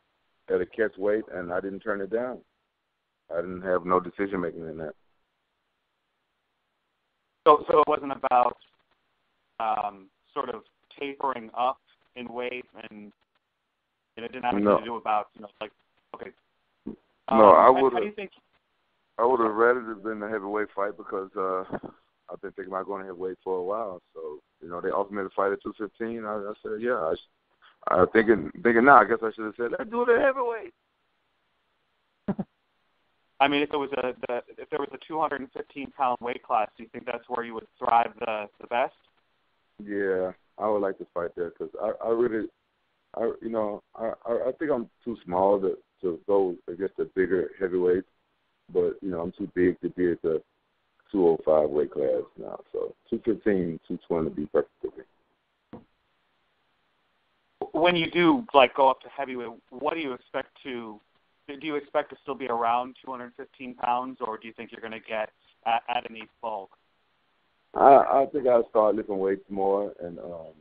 at 0.48 0.62
a 0.62 0.66
catch 0.66 0.98
weight, 0.98 1.26
and 1.34 1.52
I 1.52 1.60
didn't 1.60 1.82
turn 1.82 2.00
it 2.00 2.10
down. 2.10 2.38
I 3.30 3.42
didn't 3.42 3.64
have 3.64 3.86
no 3.86 4.00
decision 4.00 4.40
making 4.40 4.66
in 4.66 4.78
that. 4.78 4.94
So, 7.46 7.66
so 7.70 7.82
it 7.82 7.88
wasn't 7.90 8.14
about 8.14 8.56
um, 9.60 10.08
sort 10.34 10.56
of 10.56 10.62
tapering 10.98 11.50
up 11.54 11.80
in 12.16 12.32
weight, 12.32 12.66
and, 12.90 13.12
and 14.18 14.26
it 14.26 14.32
didn't 14.32 14.46
have 14.46 14.54
anything 14.54 14.66
no. 14.66 14.80
to 14.80 14.86
do 14.86 14.96
about 14.96 15.28
you 15.36 15.42
know 15.42 15.48
like 15.60 15.72
okay. 16.16 16.32
No, 17.30 17.50
um, 17.50 17.56
I 17.56 17.70
would. 17.70 17.94
How 17.94 18.00
do 18.00 18.06
you 18.06 18.12
think? 18.12 18.32
I 19.18 19.26
would 19.26 19.40
have 19.40 19.54
rather 19.54 19.92
it 19.92 20.04
been 20.04 20.24
a 20.24 20.30
heavyweight 20.30 20.70
fight 20.76 20.98
because 20.98 21.30
uh 21.38 21.64
I've 22.32 22.42
been 22.42 22.52
thinking 22.52 22.74
about 22.74 22.88
going 22.88 23.06
heavyweight 23.06 23.38
for 23.44 23.58
a 23.58 23.64
while. 23.64 24.02
So 24.14 24.40
you 24.62 24.70
know, 24.70 24.82
they 24.82 24.90
offered 24.90 25.14
me 25.14 25.24
to 25.24 25.30
fight 25.36 25.52
at 25.52 25.62
215. 25.64 26.26
I, 26.26 26.30
I 26.30 26.54
said, 26.64 26.82
yeah. 26.82 27.14
I, 27.90 27.96
I 28.02 28.06
thinking 28.14 28.52
thinking 28.64 28.86
now. 28.86 29.02
I 29.02 29.06
guess 29.06 29.20
I 29.22 29.32
should 29.36 29.46
have 29.46 29.56
said, 29.58 29.72
let's 29.78 29.90
do 29.90 30.04
it 30.04 30.10
at 30.10 30.22
heavyweight. 30.22 30.74
I 33.40 33.48
mean, 33.48 33.64
if 33.64 33.74
it 33.74 33.78
was 33.78 33.90
a 33.98 34.14
the, 34.28 34.44
if 34.58 34.70
there 34.70 34.80
was 34.80 34.90
a 34.94 35.00
215 35.08 35.92
pound 35.98 36.18
weight 36.22 36.44
class, 36.44 36.70
do 36.78 36.84
you 36.84 36.90
think 36.90 37.06
that's 37.06 37.28
where 37.28 37.44
you 37.46 37.54
would 37.56 37.68
thrive 37.78 38.14
the 38.20 38.48
the 38.60 38.68
best? 38.68 38.94
Yeah, 39.84 40.32
I 40.60 40.70
would 40.70 40.82
like 40.82 40.98
to 41.00 41.08
fight 41.14 41.32
there 41.36 41.50
because 41.50 41.74
I, 41.82 41.92
I 42.06 42.10
really, 42.12 42.48
I 43.16 43.32
you 43.42 43.50
know, 43.50 43.84
I, 43.96 44.14
I 44.28 44.52
think 44.58 44.72
I'm 44.72 44.90
too 45.04 45.18
small 45.26 45.60
to 45.62 45.78
to 46.02 46.20
go 46.28 46.56
against 46.68 46.98
the 46.98 47.06
bigger 47.16 47.52
heavyweights, 47.60 48.08
but 48.74 48.98
you 49.02 49.12
know 49.12 49.22
I'm 49.22 49.32
too 49.32 49.50
big 49.54 49.80
to 49.82 49.90
be 49.90 50.12
at 50.12 50.22
the 50.22 50.42
205 51.12 51.70
weight 51.70 51.92
class 51.92 52.24
now. 52.38 52.60
So 52.72 52.96
215, 53.10 53.80
220 53.88 54.24
would 54.24 54.36
be 54.36 54.46
perfect 54.48 54.72
for 54.82 54.88
me. 54.98 55.82
When 57.74 57.96
you 57.96 58.10
do 58.10 58.46
like 58.54 58.76
go 58.76 58.90
up 58.90 59.02
to 59.02 59.10
heavyweight, 59.10 59.50
what 59.70 59.94
do 59.94 60.00
you 60.00 60.14
expect 60.14 60.50
to? 60.64 61.00
Do 61.48 61.68
you 61.68 61.76
expect 61.76 62.12
to 62.12 62.18
still 62.22 62.36
be 62.36 62.48
around 62.48 62.96
215 63.04 63.76
pounds, 63.76 64.18
or 64.22 64.38
do 64.38 64.48
you 64.48 64.54
think 64.54 64.72
you're 64.72 64.80
going 64.80 64.92
to 64.94 65.06
get 65.06 65.32
at, 65.66 65.84
at 65.94 66.10
an 66.10 66.16
East 66.16 66.32
bulk? 66.42 66.70
I 67.74 68.24
I 68.24 68.26
think 68.32 68.48
I'll 68.48 68.70
start 68.70 68.96
lifting 68.96 69.18
weights 69.20 69.46
more 69.50 69.94
and 70.02 70.18
um 70.20 70.54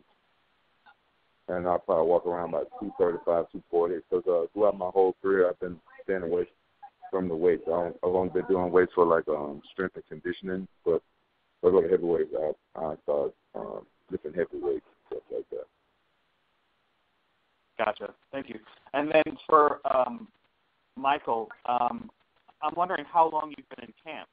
and 1.49 1.67
I'll 1.67 1.79
probably 1.79 2.07
walk 2.09 2.27
around 2.27 2.51
about 2.51 2.69
two 2.81 2.93
thirty 2.99 3.19
five, 3.25 3.47
two 3.53 3.63
forty 3.71 3.97
because 3.97 4.25
uh 4.27 4.47
throughout 4.53 4.79
my 4.79 4.91
whole 4.91 5.15
career 5.23 5.49
I've 5.49 5.61
been 5.61 5.79
staying 6.05 6.23
away 6.23 6.47
from 7.11 7.29
the 7.29 7.35
weights. 7.35 7.65
I 7.67 7.71
don't, 7.71 7.97
I've 8.05 8.15
only 8.15 8.31
been 8.31 8.47
doing 8.49 8.71
weights 8.71 8.93
for 8.95 9.07
like 9.07 9.29
um 9.29 9.63
strength 9.73 9.97
and 9.97 10.07
conditioning, 10.09 10.69
but 10.85 11.03
if 11.63 11.69
I 11.69 11.71
go 11.71 11.83
to 11.83 11.89
heavyweights 11.89 12.31
I 12.35 12.81
I 12.81 12.95
start 13.03 13.35
um 13.55 13.87
lifting 14.11 14.33
heavy 14.33 14.63
weights 14.63 14.87
stuff 15.07 15.23
like 15.33 15.49
that. 15.51 15.67
Gotcha. 17.79 18.15
Thank 18.33 18.49
you. 18.49 18.59
And 18.95 19.11
then 19.11 19.37
for 19.49 19.81
um 19.91 20.29
Michael, 20.97 21.49
um 21.67 22.11
I'm 22.63 22.75
wondering 22.77 23.05
how 23.11 23.31
long 23.31 23.55
you've 23.57 23.69
been 23.71 23.89
in 23.89 23.95
camp. 24.05 24.29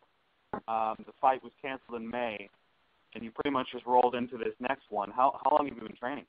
Um, 0.68 0.96
the 1.06 1.14
fight 1.22 1.42
was 1.44 1.52
canceled 1.62 2.02
in 2.02 2.10
May 2.10 2.50
and 3.18 3.24
you 3.24 3.32
pretty 3.32 3.50
much 3.50 3.68
just 3.72 3.86
rolled 3.86 4.16
into 4.16 4.38
this 4.38 4.54
next 4.60 4.84
one. 4.90 5.12
How 5.12 5.40
how 5.44 5.58
long 5.58 5.68
have 5.68 5.76
you 5.76 5.82
been 5.82 5.98
training? 5.98 6.26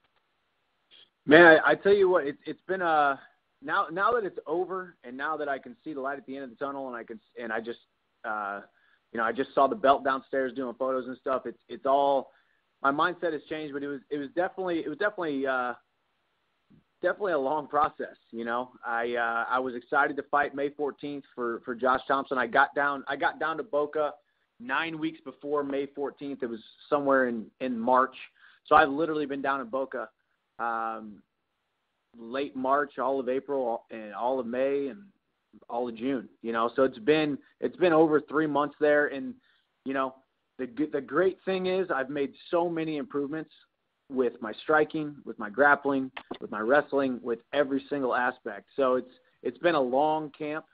Man, 1.29 1.45
I, 1.45 1.73
I 1.73 1.75
tell 1.75 1.93
you 1.93 2.09
what, 2.09 2.27
it's 2.27 2.39
it's 2.47 2.63
been 2.67 2.81
a 2.81 3.21
now 3.63 3.87
now 3.93 4.13
that 4.13 4.25
it's 4.25 4.39
over, 4.47 4.97
and 5.05 5.15
now 5.15 5.37
that 5.37 5.47
I 5.47 5.59
can 5.59 5.77
see 5.85 5.93
the 5.93 6.01
light 6.01 6.17
at 6.17 6.25
the 6.25 6.35
end 6.35 6.45
of 6.45 6.51
the 6.51 6.57
tunnel, 6.57 6.89
and 6.89 6.97
I 6.97 7.05
can 7.05 7.21
and 7.41 7.53
I 7.53 7.61
just 7.61 7.81
uh, 8.25 8.63
you 9.13 9.19
know 9.19 9.25
I 9.25 9.33
just 9.33 9.55
saw 9.55 9.67
the 9.67 9.77
belt 9.77 10.05
downstairs 10.05 10.55
doing 10.55 10.75
photos 10.79 11.07
and 11.07 11.19
stuff. 11.19 11.43
It's 11.45 11.59
it's 11.69 11.85
all 11.85 12.31
my 12.83 12.91
mindset 12.91 13.35
has 13.35 13.43
changed, 13.51 13.75
but 13.75 13.83
it 13.83 13.89
was 13.89 14.01
it 14.11 14.17
was 14.17 14.29
definitely 14.35 14.79
it 14.79 14.89
was 14.89 14.97
definitely 14.97 15.47
uh, 15.47 15.75
definitely 17.03 17.33
a 17.33 17.39
long 17.39 17.69
process. 17.69 18.17
You 18.31 18.47
know, 18.47 18.71
I 18.87 19.15
uh, 19.17 19.45
I 19.51 19.59
was 19.59 19.75
excited 19.75 20.17
to 20.17 20.23
fight 20.31 20.55
May 20.55 20.71
14th 20.71 21.25
for 21.35 21.61
for 21.63 21.75
Josh 21.75 22.01
Thomson. 22.09 22.39
I 22.39 22.47
got 22.47 22.75
down 22.75 23.05
I 23.07 23.17
got 23.17 23.39
down 23.39 23.59
to 23.59 23.63
Boca 23.63 24.15
nine 24.61 24.99
weeks 24.99 25.21
before 25.27 25.63
May 25.63 25.89
14th. 25.89 26.43
It 26.43 26.49
was 26.49 26.61
somewhere 26.89 27.29
in 27.29 27.49
in 27.61 27.79
March. 27.79 28.17
So 28.65 28.77
I've 28.77 28.89
literally 28.89 29.27
been 29.27 29.43
down 29.43 29.61
in 29.61 29.67
Boca 29.67 30.09
um, 30.59 31.23
late 32.19 32.57
March, 32.57 32.99
all 32.99 33.21
of 33.21 33.29
April, 33.29 33.85
and 33.91 34.15
all 34.15 34.41
of 34.41 34.47
May, 34.47 34.89
and 34.89 35.03
all 35.69 35.89
of 35.89 35.97
June. 35.97 36.29
You 36.43 36.53
know, 36.53 36.71
so 36.77 36.85
it's 36.85 36.99
been 36.99 37.39
it's 37.61 37.77
been 37.77 37.93
over 37.93 38.21
three 38.21 38.47
months 38.47 38.77
there, 38.81 39.09
and 39.09 39.35
you 39.85 39.95
know 39.95 40.15
the 40.59 40.69
the 40.93 41.01
great 41.01 41.39
thing 41.45 41.67
is 41.67 41.89
I've 41.91 42.11
made 42.11 42.33
so 42.51 42.69
many 42.69 42.97
improvements 42.97 43.51
with 44.11 44.35
my 44.41 44.53
striking, 44.63 45.17
with 45.25 45.39
my 45.39 45.51
grappling, 45.51 46.11
with 46.41 46.51
my 46.51 46.61
wrestling, 46.61 47.21
with 47.23 47.41
every 47.53 47.85
single 47.91 48.15
aspect. 48.15 48.67
So 48.77 48.95
it's 48.95 49.13
it's 49.43 49.59
been 49.59 49.75
a 49.75 49.81
long 49.81 50.31
camp, 50.37 50.65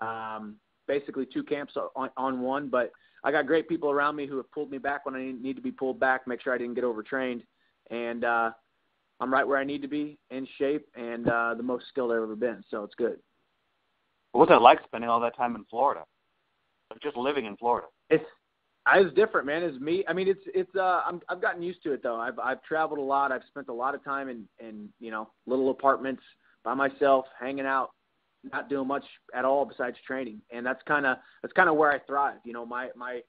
um, 0.00 0.56
basically 0.86 1.26
two 1.26 1.42
camps 1.42 1.74
on, 1.96 2.10
on 2.16 2.40
one, 2.40 2.68
but 2.68 2.92
I 3.22 3.30
got 3.30 3.46
great 3.46 3.68
people 3.68 3.90
around 3.90 4.16
me 4.16 4.26
who 4.26 4.36
have 4.36 4.50
pulled 4.50 4.70
me 4.70 4.78
back 4.78 5.06
when 5.06 5.14
I 5.14 5.32
need 5.40 5.56
to 5.56 5.62
be 5.62 5.70
pulled 5.70 6.00
back, 6.00 6.26
make 6.26 6.40
sure 6.42 6.54
I 6.54 6.58
didn't 6.58 6.74
get 6.74 6.84
overtrained, 6.84 7.42
and 7.90 8.24
uh, 8.24 8.50
I'm 9.20 9.32
right 9.32 9.46
where 9.46 9.58
I 9.58 9.64
need 9.64 9.82
to 9.82 9.88
be, 9.88 10.18
in 10.30 10.46
shape, 10.58 10.86
and 10.96 11.28
uh, 11.28 11.54
the 11.54 11.62
most 11.62 11.86
skilled 11.88 12.10
I've 12.10 12.22
ever 12.22 12.36
been. 12.36 12.64
So 12.70 12.82
it's 12.84 12.94
good. 12.94 13.18
What's 14.32 14.50
it 14.50 14.62
like 14.62 14.78
spending 14.84 15.10
all 15.10 15.20
that 15.20 15.36
time 15.36 15.56
in 15.56 15.64
Florida? 15.68 16.04
just 17.02 17.16
living 17.16 17.44
in 17.44 17.56
Florida. 17.56 17.86
It's 18.08 18.24
it's 18.92 19.14
different, 19.14 19.46
man. 19.46 19.62
It's 19.62 19.78
me. 19.80 20.04
I 20.08 20.12
mean, 20.12 20.26
it's 20.26 20.40
it's. 20.46 20.74
uh 20.74 21.02
I'm, 21.06 21.20
I've 21.28 21.40
gotten 21.40 21.62
used 21.62 21.82
to 21.84 21.92
it 21.92 22.02
though. 22.02 22.16
I've 22.16 22.38
I've 22.38 22.62
traveled 22.62 22.98
a 22.98 23.02
lot. 23.02 23.30
I've 23.30 23.44
spent 23.48 23.68
a 23.68 23.72
lot 23.72 23.94
of 23.94 24.02
time 24.02 24.28
in 24.28 24.48
in 24.58 24.88
you 24.98 25.10
know 25.10 25.30
little 25.46 25.70
apartments 25.70 26.22
by 26.64 26.74
myself, 26.74 27.26
hanging 27.38 27.66
out, 27.66 27.90
not 28.52 28.68
doing 28.68 28.88
much 28.88 29.04
at 29.34 29.44
all 29.44 29.64
besides 29.64 29.96
training, 30.06 30.40
and 30.50 30.64
that's 30.64 30.82
kind 30.88 31.06
of 31.06 31.18
that's 31.42 31.52
kind 31.52 31.68
of 31.68 31.76
where 31.76 31.92
I 31.92 31.98
thrive. 32.00 32.38
You 32.44 32.52
know, 32.52 32.66
my 32.66 32.88
my 32.96 33.20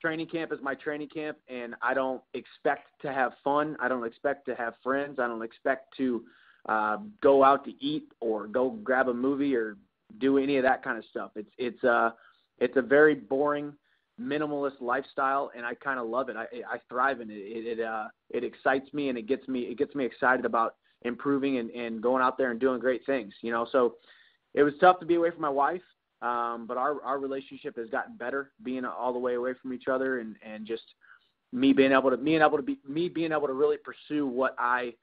training 0.00 0.26
camp 0.26 0.52
is 0.52 0.58
my 0.62 0.74
training 0.74 1.08
camp, 1.08 1.38
and 1.48 1.74
I 1.82 1.94
don't 1.94 2.22
expect 2.34 2.88
to 3.02 3.12
have 3.12 3.32
fun. 3.44 3.76
I 3.80 3.88
don't 3.88 4.06
expect 4.06 4.46
to 4.46 4.54
have 4.54 4.74
friends. 4.82 5.18
I 5.18 5.26
don't 5.26 5.42
expect 5.42 5.96
to 5.98 6.24
uh, 6.68 6.98
go 7.22 7.42
out 7.44 7.64
to 7.64 7.72
eat 7.84 8.04
or 8.20 8.46
go 8.46 8.70
grab 8.70 9.08
a 9.08 9.14
movie 9.14 9.54
or 9.54 9.76
do 10.18 10.38
any 10.38 10.56
of 10.56 10.62
that 10.64 10.82
kind 10.82 10.98
of 10.98 11.04
stuff. 11.10 11.30
It's 11.36 11.50
it's 11.56 11.82
uh 11.84 12.10
it's 12.58 12.76
a 12.76 12.82
very 12.82 13.14
boring 13.14 13.72
minimalist 14.20 14.80
lifestyle 14.80 15.50
and 15.56 15.64
I 15.64 15.74
kind 15.74 15.98
of 15.98 16.08
love 16.08 16.28
it. 16.28 16.36
I 16.36 16.46
I 16.68 16.78
thrive 16.88 17.20
in 17.20 17.30
it. 17.30 17.34
It 17.34 17.78
it 17.78 17.84
uh 17.84 18.08
it 18.28 18.44
excites 18.44 18.92
me 18.92 19.08
and 19.08 19.16
it 19.16 19.26
gets 19.26 19.46
me 19.48 19.60
it 19.60 19.78
gets 19.78 19.94
me 19.94 20.04
excited 20.04 20.44
about 20.44 20.76
improving 21.02 21.58
and 21.58 21.70
and 21.70 22.02
going 22.02 22.22
out 22.22 22.36
there 22.36 22.50
and 22.50 22.60
doing 22.60 22.80
great 22.80 23.06
things, 23.06 23.32
you 23.40 23.52
know. 23.52 23.66
So 23.70 23.96
it 24.52 24.62
was 24.62 24.74
tough 24.80 24.98
to 25.00 25.06
be 25.06 25.14
away 25.14 25.30
from 25.30 25.42
my 25.42 25.48
wife, 25.48 25.82
um, 26.22 26.66
but 26.66 26.76
our 26.76 27.02
our 27.02 27.18
relationship 27.18 27.76
has 27.76 27.88
gotten 27.88 28.16
better, 28.16 28.52
being 28.62 28.84
all 28.84 29.12
the 29.12 29.18
way 29.18 29.34
away 29.34 29.54
from 29.60 29.72
each 29.72 29.88
other, 29.90 30.20
and 30.20 30.36
and 30.42 30.66
just 30.66 30.82
me 31.52 31.72
being 31.72 31.92
able 31.92 32.10
to 32.10 32.16
me 32.16 32.32
being 32.32 32.42
able 32.42 32.56
to 32.56 32.62
be 32.62 32.78
me 32.86 33.08
being 33.08 33.32
able 33.32 33.46
to 33.46 33.52
really 33.52 33.76
pursue 33.78 34.26
what 34.26 34.54
I 34.58 34.94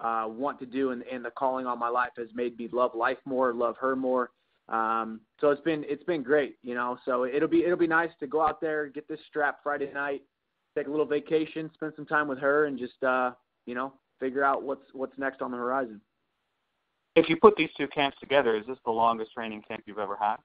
uh, 0.00 0.26
want 0.28 0.58
to 0.60 0.66
do, 0.66 0.90
and, 0.90 1.02
and 1.10 1.24
the 1.24 1.30
calling 1.30 1.66
on 1.66 1.78
my 1.78 1.88
life 1.88 2.10
has 2.16 2.28
made 2.34 2.58
me 2.58 2.68
love 2.72 2.94
life 2.94 3.18
more, 3.24 3.54
love 3.54 3.76
her 3.78 3.96
more. 3.96 4.30
Um, 4.68 5.20
so 5.40 5.50
it's 5.50 5.62
been 5.62 5.84
it's 5.88 6.04
been 6.04 6.22
great, 6.22 6.56
you 6.62 6.74
know. 6.74 6.98
So 7.04 7.24
it'll 7.24 7.48
be 7.48 7.64
it'll 7.64 7.78
be 7.78 7.86
nice 7.86 8.10
to 8.20 8.26
go 8.26 8.40
out 8.40 8.60
there, 8.60 8.86
get 8.88 9.08
this 9.08 9.20
strap 9.28 9.58
Friday 9.62 9.92
night, 9.92 10.22
take 10.76 10.86
a 10.86 10.90
little 10.90 11.06
vacation, 11.06 11.70
spend 11.74 11.92
some 11.96 12.06
time 12.06 12.28
with 12.28 12.38
her, 12.38 12.66
and 12.66 12.78
just 12.78 13.02
uh, 13.02 13.32
you 13.66 13.74
know 13.74 13.92
figure 14.20 14.44
out 14.44 14.62
what's 14.62 14.84
what's 14.92 15.16
next 15.18 15.42
on 15.42 15.50
the 15.50 15.56
horizon. 15.56 16.00
If 17.16 17.28
you 17.28 17.36
put 17.36 17.54
these 17.56 17.70
two 17.76 17.86
camps 17.88 18.16
together, 18.20 18.56
is 18.56 18.66
this 18.66 18.78
the 18.84 18.90
longest 18.90 19.32
training 19.32 19.62
camp 19.66 19.84
you've 19.86 19.98
ever 19.98 20.16
had? 20.20 20.36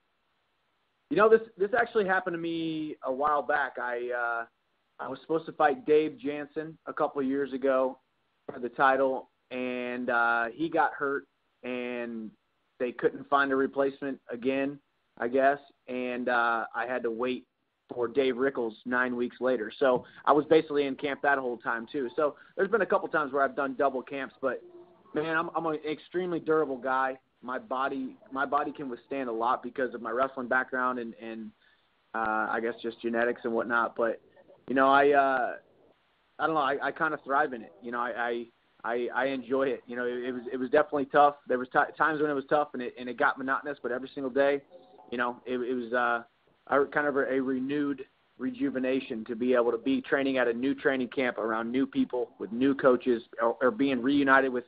You 1.10 1.18
know, 1.18 1.28
this 1.28 1.42
this 1.58 1.72
actually 1.78 2.06
happened 2.06 2.36
to 2.36 2.40
me 2.40 2.96
a 3.04 3.12
while 3.12 3.42
back. 3.42 3.78
I 3.82 4.10
uh, 4.16 4.46
I 5.04 5.08
was 5.08 5.20
supposed 5.22 5.48
to 5.48 5.52
fight 5.54 5.86
Dave 5.86 6.20
Jansen 6.20 6.78
a 6.86 6.94
couple 6.94 7.22
of 7.22 7.28
years 7.28 7.54
ago 7.54 7.98
for 8.52 8.60
the 8.60 8.70
title, 8.70 9.30
and 9.50 10.12
uh, 10.12 10.46
he 10.54 10.70
got 10.70 10.94
hurt, 10.94 11.26
and 11.64 12.30
they 12.80 12.92
couldn't 12.92 13.28
find 13.28 13.52
a 13.52 13.56
replacement 13.56 14.20
again, 14.32 14.80
I 15.18 15.28
guess, 15.28 15.58
and 15.88 16.30
uh, 16.30 16.66
I 16.76 16.86
had 16.86 17.02
to 17.04 17.12
wait 17.12 17.46
for 17.92 18.08
Dave 18.08 18.38
Rickels 18.38 18.76
nine 18.86 19.16
weeks 19.16 19.38
later. 19.40 19.72
So 19.80 20.06
I 20.26 20.32
was 20.32 20.46
basically 20.46 20.86
in 20.86 20.96
camp 20.96 21.22
that 21.24 21.40
whole 21.40 21.58
time 21.58 21.88
too. 21.92 22.10
So 22.16 22.36
there's 22.56 22.70
been 22.70 22.82
a 22.82 22.86
couple 22.86 23.08
times 23.08 23.34
where 23.34 23.44
I've 23.44 23.56
done 23.56 23.76
double 23.78 24.04
camps, 24.04 24.36
but 24.42 24.62
man, 25.14 25.38
I'm 25.38 25.50
I'm 25.56 25.66
an 25.66 25.80
extremely 25.90 26.40
durable 26.40 26.78
guy. 26.78 27.18
My 27.42 27.58
body 27.58 28.18
my 28.32 28.46
body 28.46 28.72
can 28.72 28.90
withstand 28.90 29.30
a 29.30 29.34
lot 29.34 29.64
because 29.64 29.94
of 29.94 30.02
my 30.02 30.12
wrestling 30.12 30.48
background 30.48 31.00
and 31.00 31.14
and 31.22 31.52
uh, 32.16 32.48
I 32.50 32.60
guess 32.62 32.74
just 32.82 33.02
genetics 33.02 33.42
and 33.44 33.54
whatnot. 33.54 33.96
But 33.96 34.22
you 34.68 34.76
know, 34.76 34.90
I 34.90 35.12
uh, 35.12 35.56
I 36.38 36.46
don't 36.46 36.56
know. 36.56 36.62
I, 36.62 36.78
I 36.82 36.92
kind 36.92 37.14
of 37.14 37.24
thrive 37.24 37.54
in 37.54 37.62
it. 37.62 37.74
You 37.82 37.92
know, 37.92 38.00
I, 38.00 38.12
I 38.18 38.46
I 38.84 39.08
I 39.16 39.26
enjoy 39.28 39.68
it. 39.68 39.84
You 39.88 39.96
know, 39.96 40.06
it, 40.06 40.26
it 40.26 40.32
was 40.32 40.44
it 40.54 40.58
was 40.58 40.70
definitely 40.70 41.06
tough. 41.06 41.36
There 41.48 41.60
was 41.60 41.68
t- 41.72 41.80
times 41.98 42.22
when 42.22 42.32
it 42.32 42.36
was 42.36 42.46
tough 42.50 42.70
and 42.74 42.82
it 42.82 42.94
and 43.00 43.10
it 43.10 43.18
got 43.18 43.38
monotonous, 43.38 43.78
but 43.82 43.92
every 43.92 44.10
single 44.14 44.32
day, 44.32 44.62
you 45.12 45.18
know, 45.18 45.38
it, 45.46 45.58
it 45.58 45.74
was 45.74 45.94
uh, 45.94 46.76
a, 46.76 46.86
kind 46.86 47.08
of 47.08 47.16
a, 47.18 47.34
a 47.34 47.40
renewed 47.42 48.04
rejuvenation 48.38 49.26
to 49.26 49.36
be 49.36 49.54
able 49.54 49.72
to 49.72 49.78
be 49.78 50.02
training 50.02 50.38
at 50.38 50.48
a 50.48 50.54
new 50.54 50.74
training 50.74 51.10
camp 51.10 51.38
around 51.38 51.70
new 51.70 51.86
people 51.86 52.30
with 52.40 52.52
new 52.54 52.74
coaches 52.74 53.22
or, 53.42 53.58
or 53.62 53.70
being 53.70 54.02
reunited 54.02 54.52
with 54.52 54.64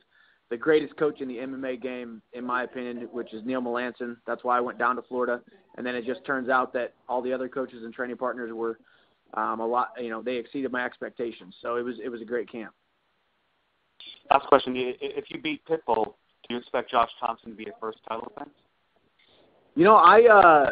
the 0.52 0.58
greatest 0.58 0.94
coach 0.98 1.22
in 1.22 1.28
the 1.28 1.36
MMA 1.36 1.80
game, 1.80 2.20
in 2.34 2.44
my 2.44 2.64
opinion, 2.64 3.08
which 3.10 3.32
is 3.32 3.42
Neil 3.42 3.62
Melanson. 3.62 4.18
That's 4.26 4.44
why 4.44 4.58
I 4.58 4.60
went 4.60 4.78
down 4.78 4.96
to 4.96 5.02
Florida. 5.02 5.40
And 5.78 5.86
then 5.86 5.94
it 5.94 6.04
just 6.04 6.22
turns 6.26 6.50
out 6.50 6.74
that 6.74 6.92
all 7.08 7.22
the 7.22 7.32
other 7.32 7.48
coaches 7.48 7.84
and 7.84 7.94
training 7.94 8.18
partners 8.18 8.50
were 8.52 8.78
um, 9.32 9.60
a 9.60 9.66
lot. 9.66 9.92
You 9.98 10.10
know, 10.10 10.20
they 10.20 10.36
exceeded 10.36 10.70
my 10.70 10.84
expectations. 10.84 11.54
So 11.62 11.76
it 11.76 11.82
was 11.82 11.96
it 12.04 12.10
was 12.10 12.20
a 12.20 12.26
great 12.26 12.52
camp. 12.52 12.74
Last 14.30 14.46
question: 14.46 14.74
If 14.76 15.30
you 15.30 15.40
beat 15.40 15.64
Pitbull, 15.64 16.04
do 16.04 16.54
you 16.54 16.58
expect 16.58 16.90
Josh 16.90 17.08
Thomson 17.18 17.48
to 17.48 17.56
be 17.56 17.64
a 17.64 17.72
first 17.80 18.00
title 18.06 18.28
defense? 18.28 18.54
You 19.74 19.84
know, 19.84 19.96
I 19.96 20.20
uh, 20.26 20.70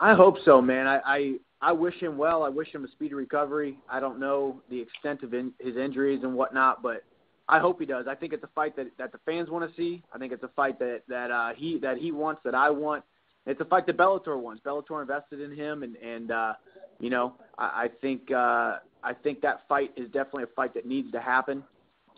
I 0.00 0.12
hope 0.12 0.36
so, 0.44 0.60
man. 0.60 0.86
I, 0.86 1.00
I 1.06 1.34
I 1.62 1.72
wish 1.72 1.94
him 1.94 2.18
well. 2.18 2.42
I 2.42 2.50
wish 2.50 2.68
him 2.74 2.84
a 2.84 2.88
speedy 2.88 3.14
recovery. 3.14 3.78
I 3.88 4.00
don't 4.00 4.20
know 4.20 4.60
the 4.68 4.82
extent 4.82 5.22
of 5.22 5.32
in, 5.32 5.54
his 5.60 5.78
injuries 5.78 6.20
and 6.24 6.34
whatnot, 6.34 6.82
but 6.82 7.04
I 7.48 7.58
hope 7.58 7.78
he 7.78 7.86
does. 7.86 8.06
I 8.08 8.14
think 8.14 8.32
it's 8.32 8.44
a 8.44 8.50
fight 8.54 8.74
that 8.76 8.86
that 8.98 9.12
the 9.12 9.18
fans 9.26 9.50
want 9.50 9.68
to 9.68 9.76
see. 9.76 10.02
I 10.12 10.18
think 10.18 10.32
it's 10.32 10.42
a 10.42 10.50
fight 10.56 10.78
that 10.78 11.02
that 11.08 11.30
uh, 11.30 11.50
he 11.54 11.78
that 11.80 11.98
he 11.98 12.10
wants 12.12 12.40
that 12.44 12.54
I 12.54 12.70
want. 12.70 13.04
It's 13.46 13.60
a 13.60 13.66
fight 13.66 13.86
that 13.86 13.98
Bellator 13.98 14.40
wants. 14.40 14.62
Bellator 14.64 15.02
invested 15.02 15.40
in 15.40 15.54
him, 15.54 15.82
and 15.82 15.96
and 15.96 16.30
uh, 16.30 16.52
you 17.00 17.10
know 17.10 17.34
I, 17.58 17.64
I 17.84 17.88
think 18.00 18.30
uh, 18.30 18.78
I 19.02 19.12
think 19.22 19.42
that 19.42 19.68
fight 19.68 19.92
is 19.96 20.06
definitely 20.06 20.44
a 20.44 20.54
fight 20.56 20.72
that 20.74 20.86
needs 20.86 21.12
to 21.12 21.20
happen. 21.20 21.62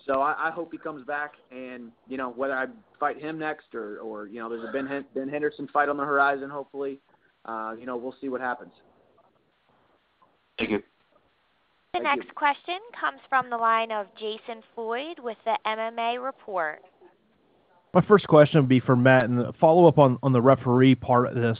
So 0.06 0.20
I, 0.20 0.48
I 0.48 0.50
hope 0.52 0.70
he 0.70 0.78
comes 0.78 1.04
back, 1.04 1.32
and 1.50 1.90
you 2.06 2.16
know 2.16 2.30
whether 2.30 2.54
I 2.54 2.66
fight 3.00 3.20
him 3.20 3.38
next 3.38 3.74
or 3.74 3.98
or 3.98 4.28
you 4.28 4.38
know 4.38 4.48
there's 4.48 4.68
a 4.68 4.72
Ben 4.72 5.04
Ben 5.14 5.28
Henderson 5.28 5.68
fight 5.72 5.88
on 5.88 5.96
the 5.96 6.04
horizon. 6.04 6.48
Hopefully, 6.48 7.00
uh, 7.46 7.74
you 7.78 7.86
know 7.86 7.96
we'll 7.96 8.14
see 8.20 8.28
what 8.28 8.40
happens. 8.40 8.72
Thank 10.56 10.70
you. 10.70 10.82
The 11.96 12.02
next 12.02 12.34
question 12.34 12.78
comes 12.98 13.20
from 13.28 13.48
the 13.48 13.56
line 13.56 13.90
of 13.90 14.06
Jason 14.18 14.62
Floyd 14.74 15.18
with 15.18 15.38
the 15.46 15.56
MMA 15.66 16.22
Report. 16.22 16.82
My 17.94 18.02
first 18.02 18.28
question 18.28 18.60
would 18.60 18.68
be 18.68 18.80
for 18.80 18.94
Matt, 18.94 19.24
and 19.24 19.38
the 19.38 19.54
follow 19.58 19.88
up 19.88 19.98
on, 19.98 20.18
on 20.22 20.34
the 20.34 20.42
referee 20.42 20.96
part 20.96 21.28
of 21.28 21.34
this. 21.34 21.58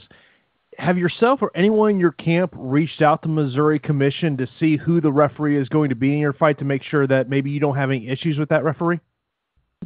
Have 0.76 0.98
yourself 0.98 1.40
or 1.40 1.50
anyone 1.54 1.92
in 1.92 1.98
your 1.98 2.12
camp 2.12 2.52
reached 2.54 3.00
out 3.00 3.22
to 3.22 3.28
Missouri 3.28 3.78
Commission 3.78 4.36
to 4.36 4.46
see 4.60 4.76
who 4.76 5.00
the 5.00 5.10
referee 5.10 5.56
is 5.58 5.70
going 5.70 5.88
to 5.88 5.94
be 5.94 6.12
in 6.12 6.18
your 6.18 6.34
fight 6.34 6.58
to 6.58 6.66
make 6.66 6.82
sure 6.82 7.06
that 7.06 7.30
maybe 7.30 7.50
you 7.50 7.58
don't 7.58 7.76
have 7.76 7.90
any 7.90 8.06
issues 8.06 8.36
with 8.36 8.50
that 8.50 8.62
referee? 8.62 9.00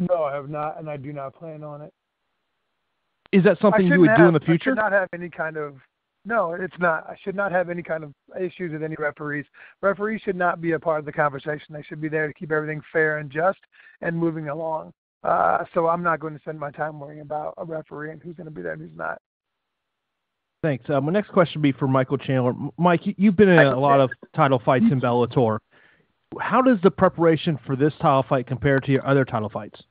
No, 0.00 0.24
I 0.24 0.34
have 0.34 0.48
not, 0.48 0.80
and 0.80 0.90
I 0.90 0.96
do 0.96 1.12
not 1.12 1.32
plan 1.32 1.62
on 1.62 1.82
it. 1.82 1.92
Is 3.30 3.44
that 3.44 3.58
something 3.60 3.86
you 3.86 4.00
would 4.00 4.16
do 4.16 4.24
in 4.24 4.34
the 4.34 4.40
future? 4.40 4.70
I 4.70 4.74
should 4.74 4.82
not 4.82 4.92
have 4.92 5.08
any 5.14 5.28
kind 5.28 5.56
of. 5.56 5.76
No, 6.24 6.52
it's 6.52 6.78
not. 6.78 7.06
I 7.08 7.16
should 7.22 7.34
not 7.34 7.50
have 7.50 7.70
any 7.70 7.82
kind 7.82 8.04
of 8.04 8.12
issues 8.38 8.72
with 8.72 8.82
any 8.82 8.96
referees. 8.98 9.46
Referees 9.80 10.20
should 10.22 10.36
not 10.36 10.60
be 10.60 10.72
a 10.72 10.78
part 10.78 10.98
of 10.98 11.06
the 11.06 11.12
conversation. 11.12 11.66
They 11.70 11.82
should 11.82 12.00
be 12.00 12.08
there 12.08 12.26
to 12.26 12.34
keep 12.34 12.52
everything 12.52 12.82
fair 12.92 13.18
and 13.18 13.30
just 13.30 13.58
and 14.02 14.16
moving 14.16 14.48
along. 14.48 14.92
Uh, 15.24 15.64
so 15.74 15.88
I'm 15.88 16.02
not 16.02 16.20
going 16.20 16.34
to 16.34 16.40
spend 16.40 16.58
my 16.58 16.70
time 16.70 17.00
worrying 17.00 17.20
about 17.20 17.54
a 17.58 17.64
referee 17.64 18.10
and 18.10 18.22
who's 18.22 18.36
going 18.36 18.46
to 18.46 18.50
be 18.50 18.62
there 18.62 18.72
and 18.72 18.82
who's 18.82 18.96
not. 18.96 19.18
Thanks. 20.62 20.88
Uh, 20.90 21.00
my 21.00 21.10
next 21.10 21.30
question 21.30 21.60
would 21.60 21.62
be 21.62 21.72
for 21.72 21.88
Michael 21.88 22.18
Chandler. 22.18 22.52
Mike, 22.76 23.06
you- 23.06 23.14
you've 23.16 23.36
been 23.36 23.48
in 23.48 23.58
a 23.58 23.78
lot 23.78 24.00
of 24.00 24.10
title 24.34 24.58
fights 24.58 24.84
in 24.90 25.00
Bellator. 25.00 25.58
How 26.38 26.60
does 26.60 26.78
the 26.82 26.90
preparation 26.90 27.58
for 27.66 27.76
this 27.76 27.94
title 28.00 28.24
fight 28.28 28.46
compare 28.46 28.78
to 28.78 28.92
your 28.92 29.06
other 29.06 29.24
title 29.24 29.48
fights? 29.48 29.82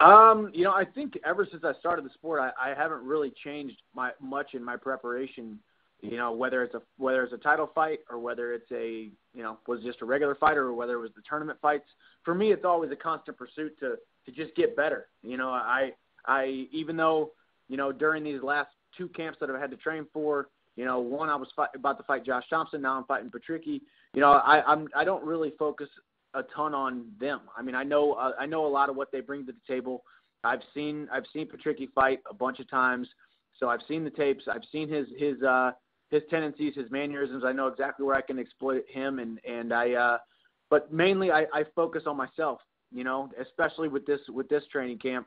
Um, 0.00 0.50
you 0.52 0.64
know, 0.64 0.72
I 0.72 0.84
think 0.84 1.18
ever 1.24 1.46
since 1.50 1.64
I 1.64 1.72
started 1.80 2.04
the 2.04 2.10
sport, 2.10 2.40
I, 2.40 2.70
I 2.70 2.74
haven't 2.74 3.02
really 3.02 3.32
changed 3.42 3.76
my 3.94 4.10
much 4.20 4.54
in 4.54 4.62
my 4.62 4.76
preparation. 4.76 5.58
You 6.02 6.18
know, 6.18 6.32
whether 6.32 6.62
it's 6.62 6.74
a 6.74 6.82
whether 6.98 7.24
it's 7.24 7.32
a 7.32 7.38
title 7.38 7.70
fight 7.74 8.00
or 8.10 8.18
whether 8.18 8.52
it's 8.52 8.70
a 8.70 9.08
you 9.34 9.42
know 9.42 9.58
was 9.66 9.82
just 9.82 10.02
a 10.02 10.04
regular 10.04 10.34
fight 10.34 10.58
or 10.58 10.74
whether 10.74 10.94
it 10.94 11.00
was 11.00 11.12
the 11.16 11.22
tournament 11.26 11.58
fights. 11.62 11.86
For 12.24 12.34
me, 12.34 12.52
it's 12.52 12.64
always 12.64 12.90
a 12.90 12.96
constant 12.96 13.38
pursuit 13.38 13.78
to 13.80 13.96
to 14.26 14.32
just 14.32 14.54
get 14.54 14.76
better. 14.76 15.06
You 15.22 15.38
know, 15.38 15.48
I 15.48 15.92
I 16.26 16.66
even 16.72 16.96
though 16.98 17.30
you 17.68 17.78
know 17.78 17.90
during 17.90 18.22
these 18.22 18.42
last 18.42 18.68
two 18.98 19.08
camps 19.08 19.38
that 19.40 19.48
I've 19.48 19.60
had 19.60 19.70
to 19.70 19.76
train 19.76 20.06
for, 20.12 20.48
you 20.76 20.84
know, 20.84 20.98
one 20.98 21.28
I 21.28 21.36
was 21.36 21.48
fight, 21.56 21.70
about 21.74 21.98
to 21.98 22.04
fight 22.04 22.24
Josh 22.24 22.44
Thomson, 22.48 22.82
now 22.82 22.96
I'm 22.96 23.04
fighting 23.04 23.30
Patricky. 23.30 23.80
You 24.12 24.20
know, 24.20 24.32
I 24.32 24.62
I'm 24.70 24.88
I 24.94 25.04
don't 25.04 25.24
really 25.24 25.54
focus 25.58 25.88
a 26.36 26.42
ton 26.54 26.74
on 26.74 27.06
them. 27.18 27.40
I 27.56 27.62
mean, 27.62 27.74
I 27.74 27.82
know 27.82 28.12
uh, 28.12 28.32
I 28.38 28.46
know 28.46 28.66
a 28.66 28.68
lot 28.68 28.88
of 28.90 28.96
what 28.96 29.10
they 29.10 29.20
bring 29.20 29.46
to 29.46 29.52
the 29.52 29.74
table. 29.74 30.04
I've 30.44 30.62
seen 30.74 31.08
I've 31.12 31.24
seen 31.32 31.48
Patricky 31.48 31.88
fight 31.94 32.20
a 32.30 32.34
bunch 32.34 32.60
of 32.60 32.70
times, 32.70 33.08
so 33.58 33.68
I've 33.68 33.80
seen 33.88 34.04
the 34.04 34.10
tapes. 34.10 34.44
I've 34.48 34.64
seen 34.70 34.88
his 34.88 35.06
his 35.18 35.42
uh, 35.42 35.72
his 36.10 36.22
tendencies, 36.30 36.74
his 36.74 36.90
mannerisms. 36.90 37.42
I 37.44 37.52
know 37.52 37.66
exactly 37.66 38.06
where 38.06 38.16
I 38.16 38.20
can 38.20 38.38
exploit 38.38 38.84
him, 38.88 39.18
and 39.18 39.40
and 39.48 39.72
I. 39.72 39.92
Uh, 39.92 40.18
but 40.68 40.92
mainly, 40.92 41.30
I, 41.30 41.46
I 41.52 41.64
focus 41.74 42.04
on 42.06 42.16
myself. 42.16 42.60
You 42.92 43.04
know, 43.04 43.30
especially 43.40 43.88
with 43.88 44.06
this 44.06 44.20
with 44.28 44.48
this 44.48 44.62
training 44.70 44.98
camp. 44.98 45.26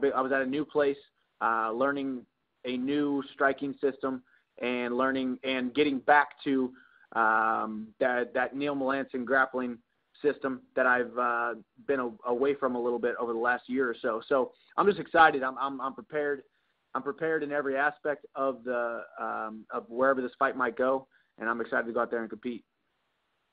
Been, 0.00 0.12
I 0.12 0.20
was 0.20 0.30
at 0.30 0.42
a 0.42 0.46
new 0.46 0.64
place, 0.64 0.98
uh, 1.40 1.72
learning 1.72 2.24
a 2.66 2.76
new 2.76 3.22
striking 3.32 3.74
system, 3.80 4.22
and 4.60 4.96
learning 4.96 5.38
and 5.42 5.74
getting 5.74 5.98
back 6.00 6.28
to 6.44 6.70
um, 7.16 7.88
that 7.98 8.32
that 8.34 8.54
Neil 8.54 8.76
Melanson 8.76 9.24
grappling 9.24 9.78
system 10.22 10.62
that 10.76 10.86
I've 10.86 11.16
uh, 11.18 11.54
been 11.86 12.00
a, 12.00 12.10
away 12.28 12.54
from 12.54 12.74
a 12.76 12.80
little 12.80 12.98
bit 12.98 13.14
over 13.20 13.32
the 13.32 13.38
last 13.38 13.64
year 13.68 13.88
or 13.88 13.96
so. 14.00 14.20
So 14.28 14.52
I'm 14.76 14.86
just 14.86 14.98
excited. 14.98 15.42
I'm 15.42 15.56
I'm, 15.58 15.80
I'm 15.80 15.94
prepared. 15.94 16.42
I'm 16.94 17.02
prepared 17.02 17.42
in 17.42 17.52
every 17.52 17.76
aspect 17.76 18.26
of 18.34 18.64
the 18.64 19.02
um, 19.20 19.64
of 19.72 19.84
wherever 19.88 20.20
this 20.20 20.32
fight 20.38 20.56
might 20.56 20.76
go, 20.76 21.06
and 21.38 21.48
I'm 21.48 21.60
excited 21.60 21.86
to 21.86 21.92
go 21.92 22.00
out 22.00 22.10
there 22.10 22.20
and 22.20 22.30
compete. 22.30 22.64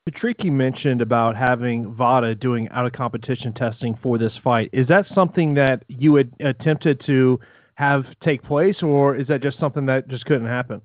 Patricky 0.10 0.50
mentioned 0.50 1.02
about 1.02 1.36
having 1.36 1.94
VADA 1.94 2.36
doing 2.36 2.70
out 2.70 2.86
of 2.86 2.94
competition 2.94 3.54
testing 3.54 4.00
for 4.02 4.18
this 4.18 4.32
fight. 4.42 4.70
Is 4.72 4.88
that 4.88 5.06
something 5.14 5.54
that 5.56 5.84
you 5.90 6.16
had 6.16 6.32
attempted 6.40 7.02
to 7.08 7.40
have 7.76 8.06
take 8.24 8.42
place, 8.44 8.82
or 8.82 9.16
is 9.16 9.28
that 9.28 9.44
just 9.44 9.60
something 9.60 9.86
that 9.88 10.08
just 10.08 10.26
couldn't 10.26 10.48
happen? 10.48 10.82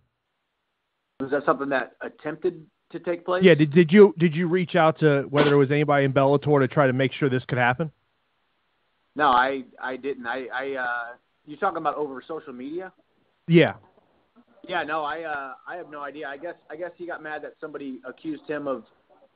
Was 1.21 1.31
that 1.31 1.45
something 1.47 1.69
that 1.69 1.93
attempted 2.03 2.67
to 2.93 3.01
take 3.01 3.25
place? 3.25 3.43
Yeah. 3.45 3.55
Did, 3.55 3.73
did 3.73 3.93
you 3.93 4.15
did 4.19 4.35
you 4.35 4.49
reach 4.49 4.75
out 4.75 5.01
to 5.01 5.23
whether 5.31 5.55
it 5.55 5.57
was 5.57 5.71
anybody 5.71 6.05
in 6.05 6.13
Bellator 6.13 6.61
to 6.61 6.69
try 6.69 6.87
to 6.87 6.93
make 6.93 7.13
sure 7.13 7.29
this 7.29 7.45
could 7.47 7.59
happen? 7.59 7.91
No, 9.15 9.29
I 9.29 9.65
I 9.81 9.97
didn't. 9.97 10.27
I 10.27 10.47
I 10.53 10.73
uh, 10.75 11.15
you 11.47 11.57
talking 11.57 11.79
about 11.79 11.97
over 11.97 12.23
social 12.27 12.53
media? 12.53 12.93
Yeah. 13.49 13.75
Yeah, 14.69 14.85
no, 14.85 15.03
I 15.03 15.23
uh, 15.23 15.55
I 15.67 15.77
have 15.77 15.91
no 15.91 16.03
idea. 16.03 16.29
I 16.29 16.37
guess 16.37 16.55
I 16.71 16.77
guess 16.77 16.91
he 16.97 17.07
got 17.07 17.23
mad 17.23 17.43
that 17.43 17.55
somebody 17.61 18.01
accused 18.07 18.49
him 18.49 18.69
of 18.69 18.85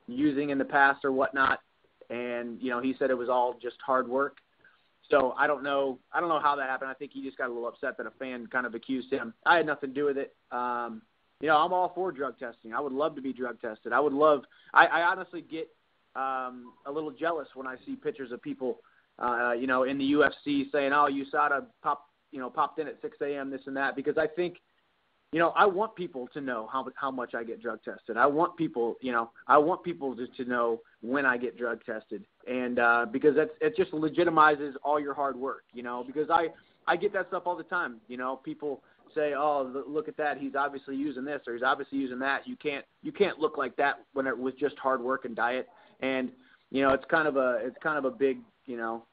using 0.07 0.51
in 0.51 0.57
the 0.57 0.65
past 0.65 1.03
or 1.03 1.11
whatnot, 1.11 1.59
and 2.09 2.61
you 2.61 2.69
know 2.69 2.81
he 2.81 2.95
said 2.97 3.09
it 3.11 3.17
was 3.17 3.29
all 3.29 3.55
just 3.61 3.75
hard 3.85 4.07
work. 4.07 4.37
So 5.09 5.33
I 5.37 5.47
don't 5.47 5.63
know. 5.63 5.99
I 6.13 6.19
don't 6.19 6.29
know 6.29 6.39
how 6.39 6.55
that 6.55 6.69
happened. 6.69 6.89
I 6.89 6.93
think 6.93 7.11
he 7.13 7.23
just 7.23 7.37
got 7.37 7.49
a 7.49 7.53
little 7.53 7.67
upset 7.67 7.97
that 7.97 8.05
a 8.05 8.11
fan 8.11 8.47
kind 8.47 8.65
of 8.65 8.73
accused 8.73 9.11
him. 9.11 9.33
I 9.45 9.57
had 9.57 9.65
nothing 9.65 9.89
to 9.89 9.95
do 9.95 10.05
with 10.05 10.17
it. 10.17 10.33
Um, 10.51 11.01
you 11.41 11.47
know, 11.47 11.57
I'm 11.57 11.73
all 11.73 11.91
for 11.93 12.11
drug 12.11 12.39
testing. 12.39 12.73
I 12.73 12.79
would 12.79 12.93
love 12.93 13.15
to 13.15 13.21
be 13.21 13.33
drug 13.33 13.61
tested. 13.61 13.93
I 13.93 13.99
would 13.99 14.13
love. 14.13 14.43
I, 14.73 14.87
I 14.87 15.01
honestly 15.03 15.41
get 15.41 15.69
um, 16.15 16.73
a 16.85 16.91
little 16.91 17.11
jealous 17.11 17.47
when 17.53 17.67
I 17.67 17.75
see 17.85 17.95
pictures 17.95 18.31
of 18.31 18.41
people, 18.41 18.79
uh, 19.19 19.51
you 19.51 19.67
know, 19.67 19.83
in 19.83 19.97
the 19.97 20.11
UFC 20.13 20.71
saying, 20.71 20.93
"Oh, 20.93 21.07
USADA 21.11 21.65
pop, 21.83 22.07
you 22.31 22.39
know, 22.39 22.49
popped 22.49 22.79
in 22.79 22.87
at 22.87 22.99
6 23.01 23.17
a.m. 23.21 23.51
this 23.51 23.61
and 23.67 23.77
that," 23.77 23.95
because 23.95 24.17
I 24.17 24.27
think 24.27 24.57
you 25.33 25.39
know, 25.39 25.49
I 25.57 25.65
want 25.65 25.93
people 25.95 26.27
to 26.33 26.41
know 26.41 26.69
how 26.71 26.87
how 26.95 27.11
much 27.11 27.35
I 27.35 27.43
get 27.43 27.61
drug 27.61 27.83
tested. 27.83 28.15
I 28.15 28.25
want 28.25 28.55
people, 28.55 28.95
you 29.01 29.11
know, 29.11 29.31
I 29.47 29.57
want 29.57 29.83
people 29.83 30.15
to, 30.15 30.25
to 30.25 30.45
know 30.45 30.81
when 31.01 31.25
I 31.25 31.37
get 31.37 31.57
drug 31.57 31.83
tested, 31.85 32.23
and 32.47 32.79
uh, 32.79 33.05
because 33.11 33.35
that's 33.35 33.51
it 33.59 33.75
just 33.75 33.91
legitimizes 33.91 34.73
all 34.83 34.99
your 34.99 35.13
hard 35.13 35.35
work, 35.35 35.63
you 35.73 35.83
know. 35.83 36.03
Because 36.07 36.29
I 36.29 36.47
I 36.87 36.95
get 36.95 37.11
that 37.13 37.27
stuff 37.27 37.43
all 37.45 37.57
the 37.57 37.63
time, 37.63 37.97
you 38.07 38.15
know. 38.15 38.37
People 38.37 38.81
say, 39.15 39.33
oh, 39.35 39.83
look 39.87 40.07
at 40.07 40.17
that, 40.17 40.37
he's 40.37 40.55
obviously 40.55 40.95
using 40.95 41.25
this 41.25 41.41
or 41.47 41.53
he's 41.53 41.63
obviously 41.63 41.97
using 41.97 42.19
that. 42.19 42.47
You 42.47 42.55
can't 42.55 42.85
you 43.01 43.11
can't 43.11 43.39
look 43.39 43.57
like 43.57 43.75
that 43.77 44.05
when 44.13 44.27
it 44.27 44.37
was 44.37 44.53
just 44.59 44.77
hard 44.77 45.01
work 45.01 45.25
and 45.25 45.35
diet, 45.35 45.67
and 45.99 46.31
you 46.71 46.81
know, 46.81 46.93
it's 46.93 47.05
kind 47.09 47.27
of 47.27 47.37
a 47.37 47.59
it's 47.63 47.77
kind 47.81 47.97
of 47.97 48.05
a 48.05 48.11
big, 48.11 48.39
you 48.65 48.77
know, 48.77 49.03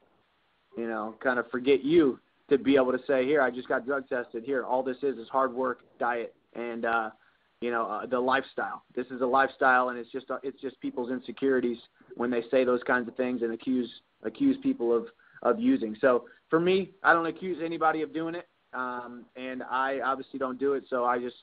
you 0.77 0.87
know, 0.87 1.15
kind 1.21 1.39
of 1.39 1.49
forget 1.49 1.83
you 1.83 2.19
to 2.49 2.57
be 2.57 2.75
able 2.75 2.91
to 2.91 2.99
say, 3.07 3.25
here, 3.25 3.41
I 3.41 3.49
just 3.49 3.67
got 3.67 3.85
drug 3.85 4.07
tested. 4.07 4.43
Here, 4.43 4.63
all 4.63 4.83
this 4.83 4.97
is 5.01 5.17
is 5.17 5.27
hard 5.29 5.53
work, 5.53 5.79
diet, 5.99 6.35
and 6.53 6.85
uh, 6.85 7.09
you 7.61 7.71
know 7.71 7.85
uh, 7.85 8.05
the 8.05 8.19
lifestyle. 8.19 8.83
This 8.95 9.07
is 9.07 9.21
a 9.21 9.25
lifestyle, 9.25 9.89
and 9.89 9.97
it's 9.97 10.11
just 10.11 10.29
uh, 10.29 10.37
it's 10.43 10.59
just 10.61 10.79
people's 10.81 11.11
insecurities 11.11 11.77
when 12.15 12.29
they 12.29 12.43
say 12.51 12.63
those 12.63 12.83
kinds 12.83 13.07
of 13.07 13.15
things 13.15 13.41
and 13.41 13.53
accuse 13.53 13.89
accuse 14.23 14.57
people 14.61 14.95
of 14.95 15.07
of 15.43 15.59
using. 15.59 15.95
So 16.01 16.25
for 16.49 16.59
me, 16.59 16.91
I 17.03 17.13
don't 17.13 17.25
accuse 17.25 17.59
anybody 17.63 18.01
of 18.01 18.13
doing 18.13 18.35
it, 18.35 18.47
um, 18.75 19.25
and 19.35 19.63
I 19.63 19.99
obviously 20.01 20.39
don't 20.39 20.59
do 20.59 20.73
it. 20.73 20.83
So 20.89 21.05
I 21.05 21.19
just 21.19 21.35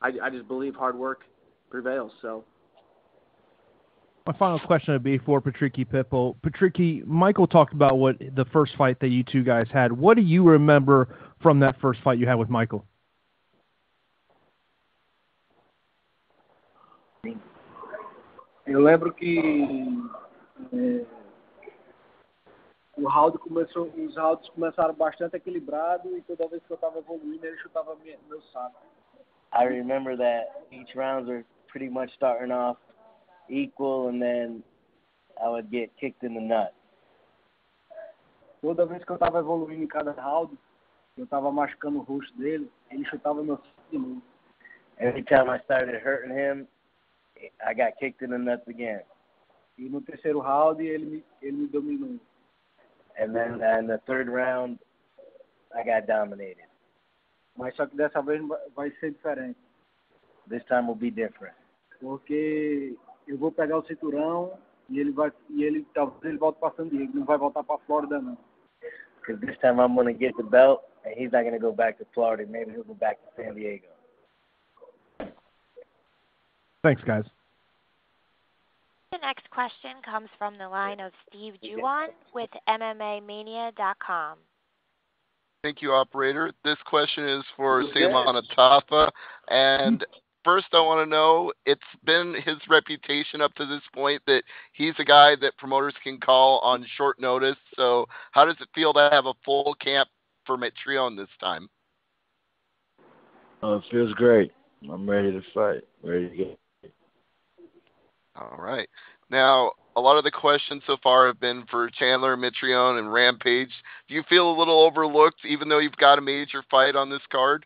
I, 0.00 0.12
I 0.22 0.30
just 0.30 0.48
believe 0.48 0.74
hard 0.74 0.96
work 0.96 1.22
prevails. 1.70 2.12
So 2.20 2.44
My 4.26 4.32
final 4.32 4.58
question 4.60 4.92
would 4.94 5.02
be 5.02 5.18
for 5.18 5.40
Patricky 5.40 5.86
Pitbull. 5.86 6.36
Patricky, 6.44 7.04
Michael 7.06 7.46
talked 7.46 7.72
about 7.72 7.98
what 7.98 8.16
the 8.18 8.44
first 8.52 8.76
fight 8.76 9.00
that 9.00 9.08
you 9.08 9.24
two 9.24 9.42
guys 9.42 9.66
had. 9.72 9.92
What 9.92 10.16
do 10.16 10.22
you 10.22 10.44
remember 10.44 11.16
from 11.42 11.60
that 11.60 11.80
first 11.80 12.00
fight 12.02 12.18
you 12.18 12.26
had 12.26 12.36
with 12.36 12.48
Michael? 12.48 12.84
Eu 18.64 18.80
lembro 18.80 19.12
que 19.12 19.40
é, 20.72 21.04
o 22.96 23.08
round 23.08 23.38
começou, 23.38 23.86
os 23.88 24.16
rounds 24.16 24.48
começaram 24.50 24.94
bastante 24.94 25.36
equilibrado 25.36 26.16
e 26.16 26.22
toda 26.22 26.48
vez 26.48 26.62
que 26.64 26.72
eu 26.72 26.74
estava 26.74 26.98
evoluindo 26.98 27.46
ele 27.46 27.56
chutava 27.58 27.96
minha, 27.96 28.18
meu 28.28 28.40
saco. 28.52 28.82
I 29.54 29.64
remember 29.64 30.16
that 30.16 30.66
each 30.70 30.96
rounds 30.96 31.28
were 31.28 31.44
pretty 31.68 31.88
much 31.88 32.12
starting 32.14 32.52
off 32.52 32.78
equal, 33.48 34.08
and 34.08 34.20
then 34.20 34.62
I 35.42 35.48
would 35.48 35.70
get 35.70 35.90
kicked 35.98 36.22
in 36.22 36.34
the 36.34 36.40
nut. 36.40 36.72
Toda 38.60 38.86
vez 38.86 39.04
que 39.04 39.10
eu 39.10 39.16
estava 39.16 39.40
evoluindo 39.40 39.82
em 39.82 39.86
cada 39.86 40.12
round, 40.12 40.56
eu 41.16 41.24
estava 41.24 41.50
machucando 41.50 41.98
o 41.98 42.02
rosto 42.02 42.36
dele, 42.38 42.70
ele 42.90 43.04
chutava 43.06 43.42
meu 43.42 43.56
saco 43.56 43.90
de 43.90 43.98
novo. 43.98 44.22
Every 44.98 45.22
time 45.24 45.50
I 45.50 45.58
started 45.64 45.96
hurting 45.96 46.32
him, 46.32 46.68
I 47.66 47.74
got 47.74 47.98
kicked 47.98 48.22
in 48.24 48.30
the 48.30 48.38
nuts 48.38 48.68
again. 48.68 49.02
E 49.76 49.88
no 49.88 50.00
terceiro 50.02 50.40
round 50.40 50.82
ele 50.82 51.04
me, 51.04 51.24
ele 51.40 51.56
me 51.56 51.68
dominou. 51.68 52.20
And 53.18 53.34
then 53.34 53.60
in 53.78 53.86
the 53.86 54.00
third 54.06 54.28
round, 54.28 54.78
I 55.74 55.84
got 55.84 56.06
dominated. 56.06 56.68
Mas 57.56 57.74
só 57.76 57.86
que 57.86 57.96
dessa 57.96 58.22
vez 58.22 58.42
vai 58.74 58.90
ser 58.98 59.12
diferente. 59.12 59.58
This 60.48 60.64
time 60.64 60.86
will 60.86 60.96
be 60.96 61.10
different. 61.10 61.54
Porque 62.00 62.96
eu 63.28 63.38
vou 63.38 63.52
pegar 63.52 63.78
o 63.78 63.86
cinturão 63.86 64.58
e 64.88 64.98
ele 64.98 65.12
vai 65.12 65.32
e 65.50 65.62
ele 65.62 65.86
talvez 65.94 66.22
ele 66.24 66.38
volte 66.38 66.58
para 66.58 66.74
San 66.74 66.88
Diego, 66.88 67.18
não 67.18 67.24
vai 67.24 67.38
voltar 67.38 67.62
para 67.62 67.78
Flórida 67.80 68.20
não. 68.20 68.36
Because 69.20 69.40
this 69.44 69.56
time 69.58 69.78
I'm 69.78 69.94
going 69.94 70.12
to 70.12 70.18
get 70.18 70.36
the 70.36 70.42
belt, 70.42 70.82
and 71.04 71.14
he's 71.14 71.30
not 71.30 71.42
going 71.42 71.54
to 71.54 71.60
go 71.60 71.72
back 71.72 71.98
to 71.98 72.06
Florida. 72.12 72.44
Maybe 72.50 72.72
he'll 72.72 72.82
go 72.82 72.94
back 72.94 73.18
to 73.20 73.28
San 73.36 73.54
Diego. 73.54 73.86
Thanks, 76.82 77.02
guys. 77.04 77.24
The 79.54 79.62
next 79.62 79.72
question 79.72 80.02
comes 80.04 80.28
from 80.38 80.58
the 80.58 80.68
line 80.68 81.00
of 81.00 81.12
Steve 81.28 81.54
Juon 81.62 82.08
with 82.34 82.50
MMAmania.com. 82.68 84.38
Thank 85.62 85.82
you, 85.82 85.92
operator. 85.92 86.52
This 86.64 86.78
question 86.86 87.28
is 87.28 87.44
for 87.56 87.82
Okay. 87.82 88.02
Seumanutafa. 88.02 89.10
And 89.48 90.04
first, 90.44 90.66
I 90.72 90.80
want 90.80 91.06
to 91.06 91.10
know 91.10 91.52
it's 91.66 91.80
been 92.04 92.34
his 92.34 92.56
reputation 92.68 93.40
up 93.40 93.54
to 93.54 93.66
this 93.66 93.82
point 93.94 94.22
that 94.26 94.42
he's 94.72 94.94
a 94.98 95.04
guy 95.04 95.36
that 95.36 95.56
promoters 95.58 95.94
can 96.02 96.18
call 96.18 96.58
on 96.60 96.84
short 96.96 97.20
notice. 97.20 97.58
So, 97.76 98.06
how 98.32 98.44
does 98.44 98.56
it 98.60 98.68
feel 98.74 98.92
to 98.94 99.08
have 99.12 99.26
a 99.26 99.34
full 99.44 99.74
camp 99.74 100.08
for 100.46 100.56
Mitrione 100.56 101.16
this 101.16 101.28
time? 101.40 101.68
Oh, 103.62 103.76
it 103.76 103.84
feels 103.90 104.12
great. 104.14 104.52
I'm 104.90 105.08
ready 105.08 105.30
to 105.30 105.42
fight. 105.54 105.84
Ready 106.02 106.28
to 106.28 106.36
go. 106.36 106.56
All 108.34 108.56
right. 108.58 108.88
Now, 109.32 109.72
a 109.96 110.00
lot 110.00 110.18
of 110.18 110.24
the 110.24 110.30
questions 110.30 110.82
so 110.86 110.98
far 111.02 111.26
have 111.26 111.40
been 111.40 111.64
for 111.70 111.88
Chandler, 111.90 112.36
Mitrione, 112.36 112.98
and 112.98 113.10
Rampage. 113.10 113.72
Do 114.06 114.14
you 114.14 114.22
feel 114.28 114.50
a 114.50 114.58
little 114.58 114.82
overlooked, 114.82 115.40
even 115.48 115.70
though 115.70 115.78
you've 115.78 115.96
got 115.96 116.18
a 116.18 116.22
major 116.22 116.62
fight 116.70 116.94
on 116.94 117.08
this 117.08 117.22
card? 117.32 117.64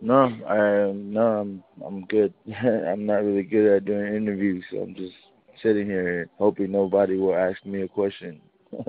No, 0.00 0.24
I 0.48 0.92
no, 0.94 1.40
I'm 1.40 1.64
I'm 1.84 2.04
good. 2.06 2.32
I'm 2.64 3.04
not 3.04 3.24
really 3.24 3.42
good 3.42 3.76
at 3.76 3.84
doing 3.84 4.14
interviews, 4.14 4.64
so 4.70 4.78
I'm 4.78 4.94
just 4.94 5.14
sitting 5.60 5.86
here 5.86 6.28
hoping 6.38 6.70
nobody 6.70 7.16
will 7.16 7.34
ask 7.34 7.64
me 7.66 7.82
a 7.82 7.88
question. 7.88 8.40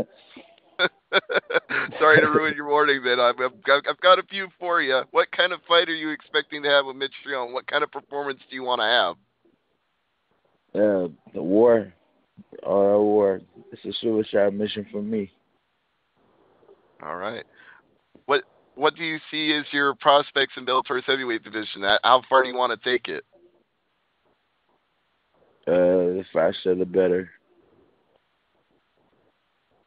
Sorry 2.00 2.22
to 2.22 2.28
ruin 2.28 2.56
your 2.56 2.68
morning, 2.68 3.02
then. 3.04 3.20
I've, 3.20 3.40
I've, 3.40 3.64
got, 3.64 3.88
I've 3.88 4.00
got 4.02 4.18
a 4.20 4.24
few 4.24 4.48
for 4.60 4.82
you. 4.82 5.02
What 5.12 5.32
kind 5.32 5.52
of 5.52 5.62
fight 5.68 5.90
are 5.90 5.96
you 5.96 6.10
expecting 6.10 6.64
to 6.64 6.70
have 6.70 6.86
with 6.86 6.96
Mitrione? 6.96 7.54
What 7.54 7.68
kind 7.68 7.84
of 7.84 7.92
performance 7.92 8.40
do 8.50 8.56
you 8.56 8.64
want 8.64 8.82
to 8.82 8.86
have? 8.86 9.16
Uh, 10.76 11.08
the 11.34 11.42
war, 11.42 11.94
all 12.64 12.92
that 12.92 13.04
war. 13.04 13.42
It's 13.72 13.86
a 13.86 13.94
suicide 14.02 14.54
mission 14.54 14.86
for 14.92 15.02
me. 15.02 15.32
All 17.04 17.18
right. 17.18 17.44
What 18.26 18.44
What 18.76 18.96
do 18.96 19.04
you 19.04 19.20
see 19.30 19.54
as 19.54 19.66
your 19.72 19.94
prospects 19.96 20.54
in 20.58 20.66
Bellator's 20.66 21.04
heavyweight 21.06 21.44
division? 21.44 21.84
How 22.04 22.24
far 22.28 22.44
do 22.44 22.50
you 22.50 22.56
want 22.56 22.80
to 22.80 22.90
take 22.90 23.08
it? 23.08 23.24
Uh, 25.68 26.18
the 26.18 26.26
faster 26.34 26.76
the 26.76 26.86
better. 26.86 27.30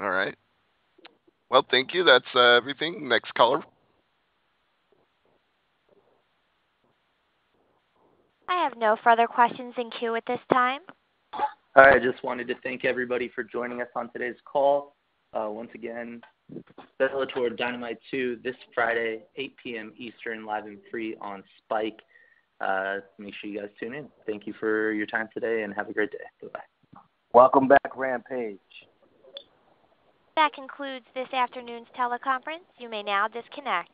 All 0.01 0.11
right. 0.11 0.35
Well, 1.51 1.67
thank 1.71 1.95
you. 1.95 2.05
That's 2.05 2.25
uh, 2.35 2.57
everything. 2.57 3.09
Next 3.09 3.33
caller. 3.35 3.63
I 8.49 8.63
have 8.63 8.77
no 8.77 8.97
further 9.03 9.27
questions 9.27 9.75
in 9.77 9.91
queue 9.91 10.15
at 10.17 10.25
this 10.27 10.41
time. 10.53 10.81
All 11.33 11.85
right, 11.85 12.01
I 12.01 12.05
just 12.05 12.23
wanted 12.25 12.49
to 12.49 12.55
thank 12.63 12.85
everybody 12.85 13.31
for 13.35 13.45
joining 13.45 13.83
us 13.83 13.89
on 13.95 14.11
today's 14.13 14.37
call. 14.51 14.95
Uh, 15.35 15.49
once 15.51 15.71
again, 15.75 16.23
Bellator 17.01 17.55
Dynamite 17.57 17.99
2 18.11 18.39
this 18.43 18.55
Friday, 18.75 19.25
8 19.37 19.55
p.m. 19.63 19.93
Eastern, 19.99 20.47
live 20.47 20.67
and 20.67 20.79
free 20.91 21.17
on 21.21 21.43
Spike. 21.59 22.01
Uh, 22.61 22.99
make 23.19 23.35
sure 23.35 23.51
you 23.51 23.61
guys 23.61 23.69
tune 23.79 23.95
in. 23.95 24.09
Thank 24.27 24.47
you 24.47 24.55
for 24.59 24.93
your 24.93 25.07
time 25.07 25.29
today 25.35 25.63
and 25.63 25.75
have 25.75 25.91
a 25.91 25.93
great 25.93 26.11
day. 26.13 26.19
Bye-bye. 26.41 27.01
Welcome 27.35 27.69
back, 27.69 27.95
Rampage. 27.95 28.59
That 30.37 30.55
concludes 30.55 31.05
this 31.15 31.29
afternoon's 31.33 31.89
teleconference. 31.99 32.65
You 32.79 32.89
may 32.89 33.03
now 33.03 33.29
disconnect. 33.29 33.91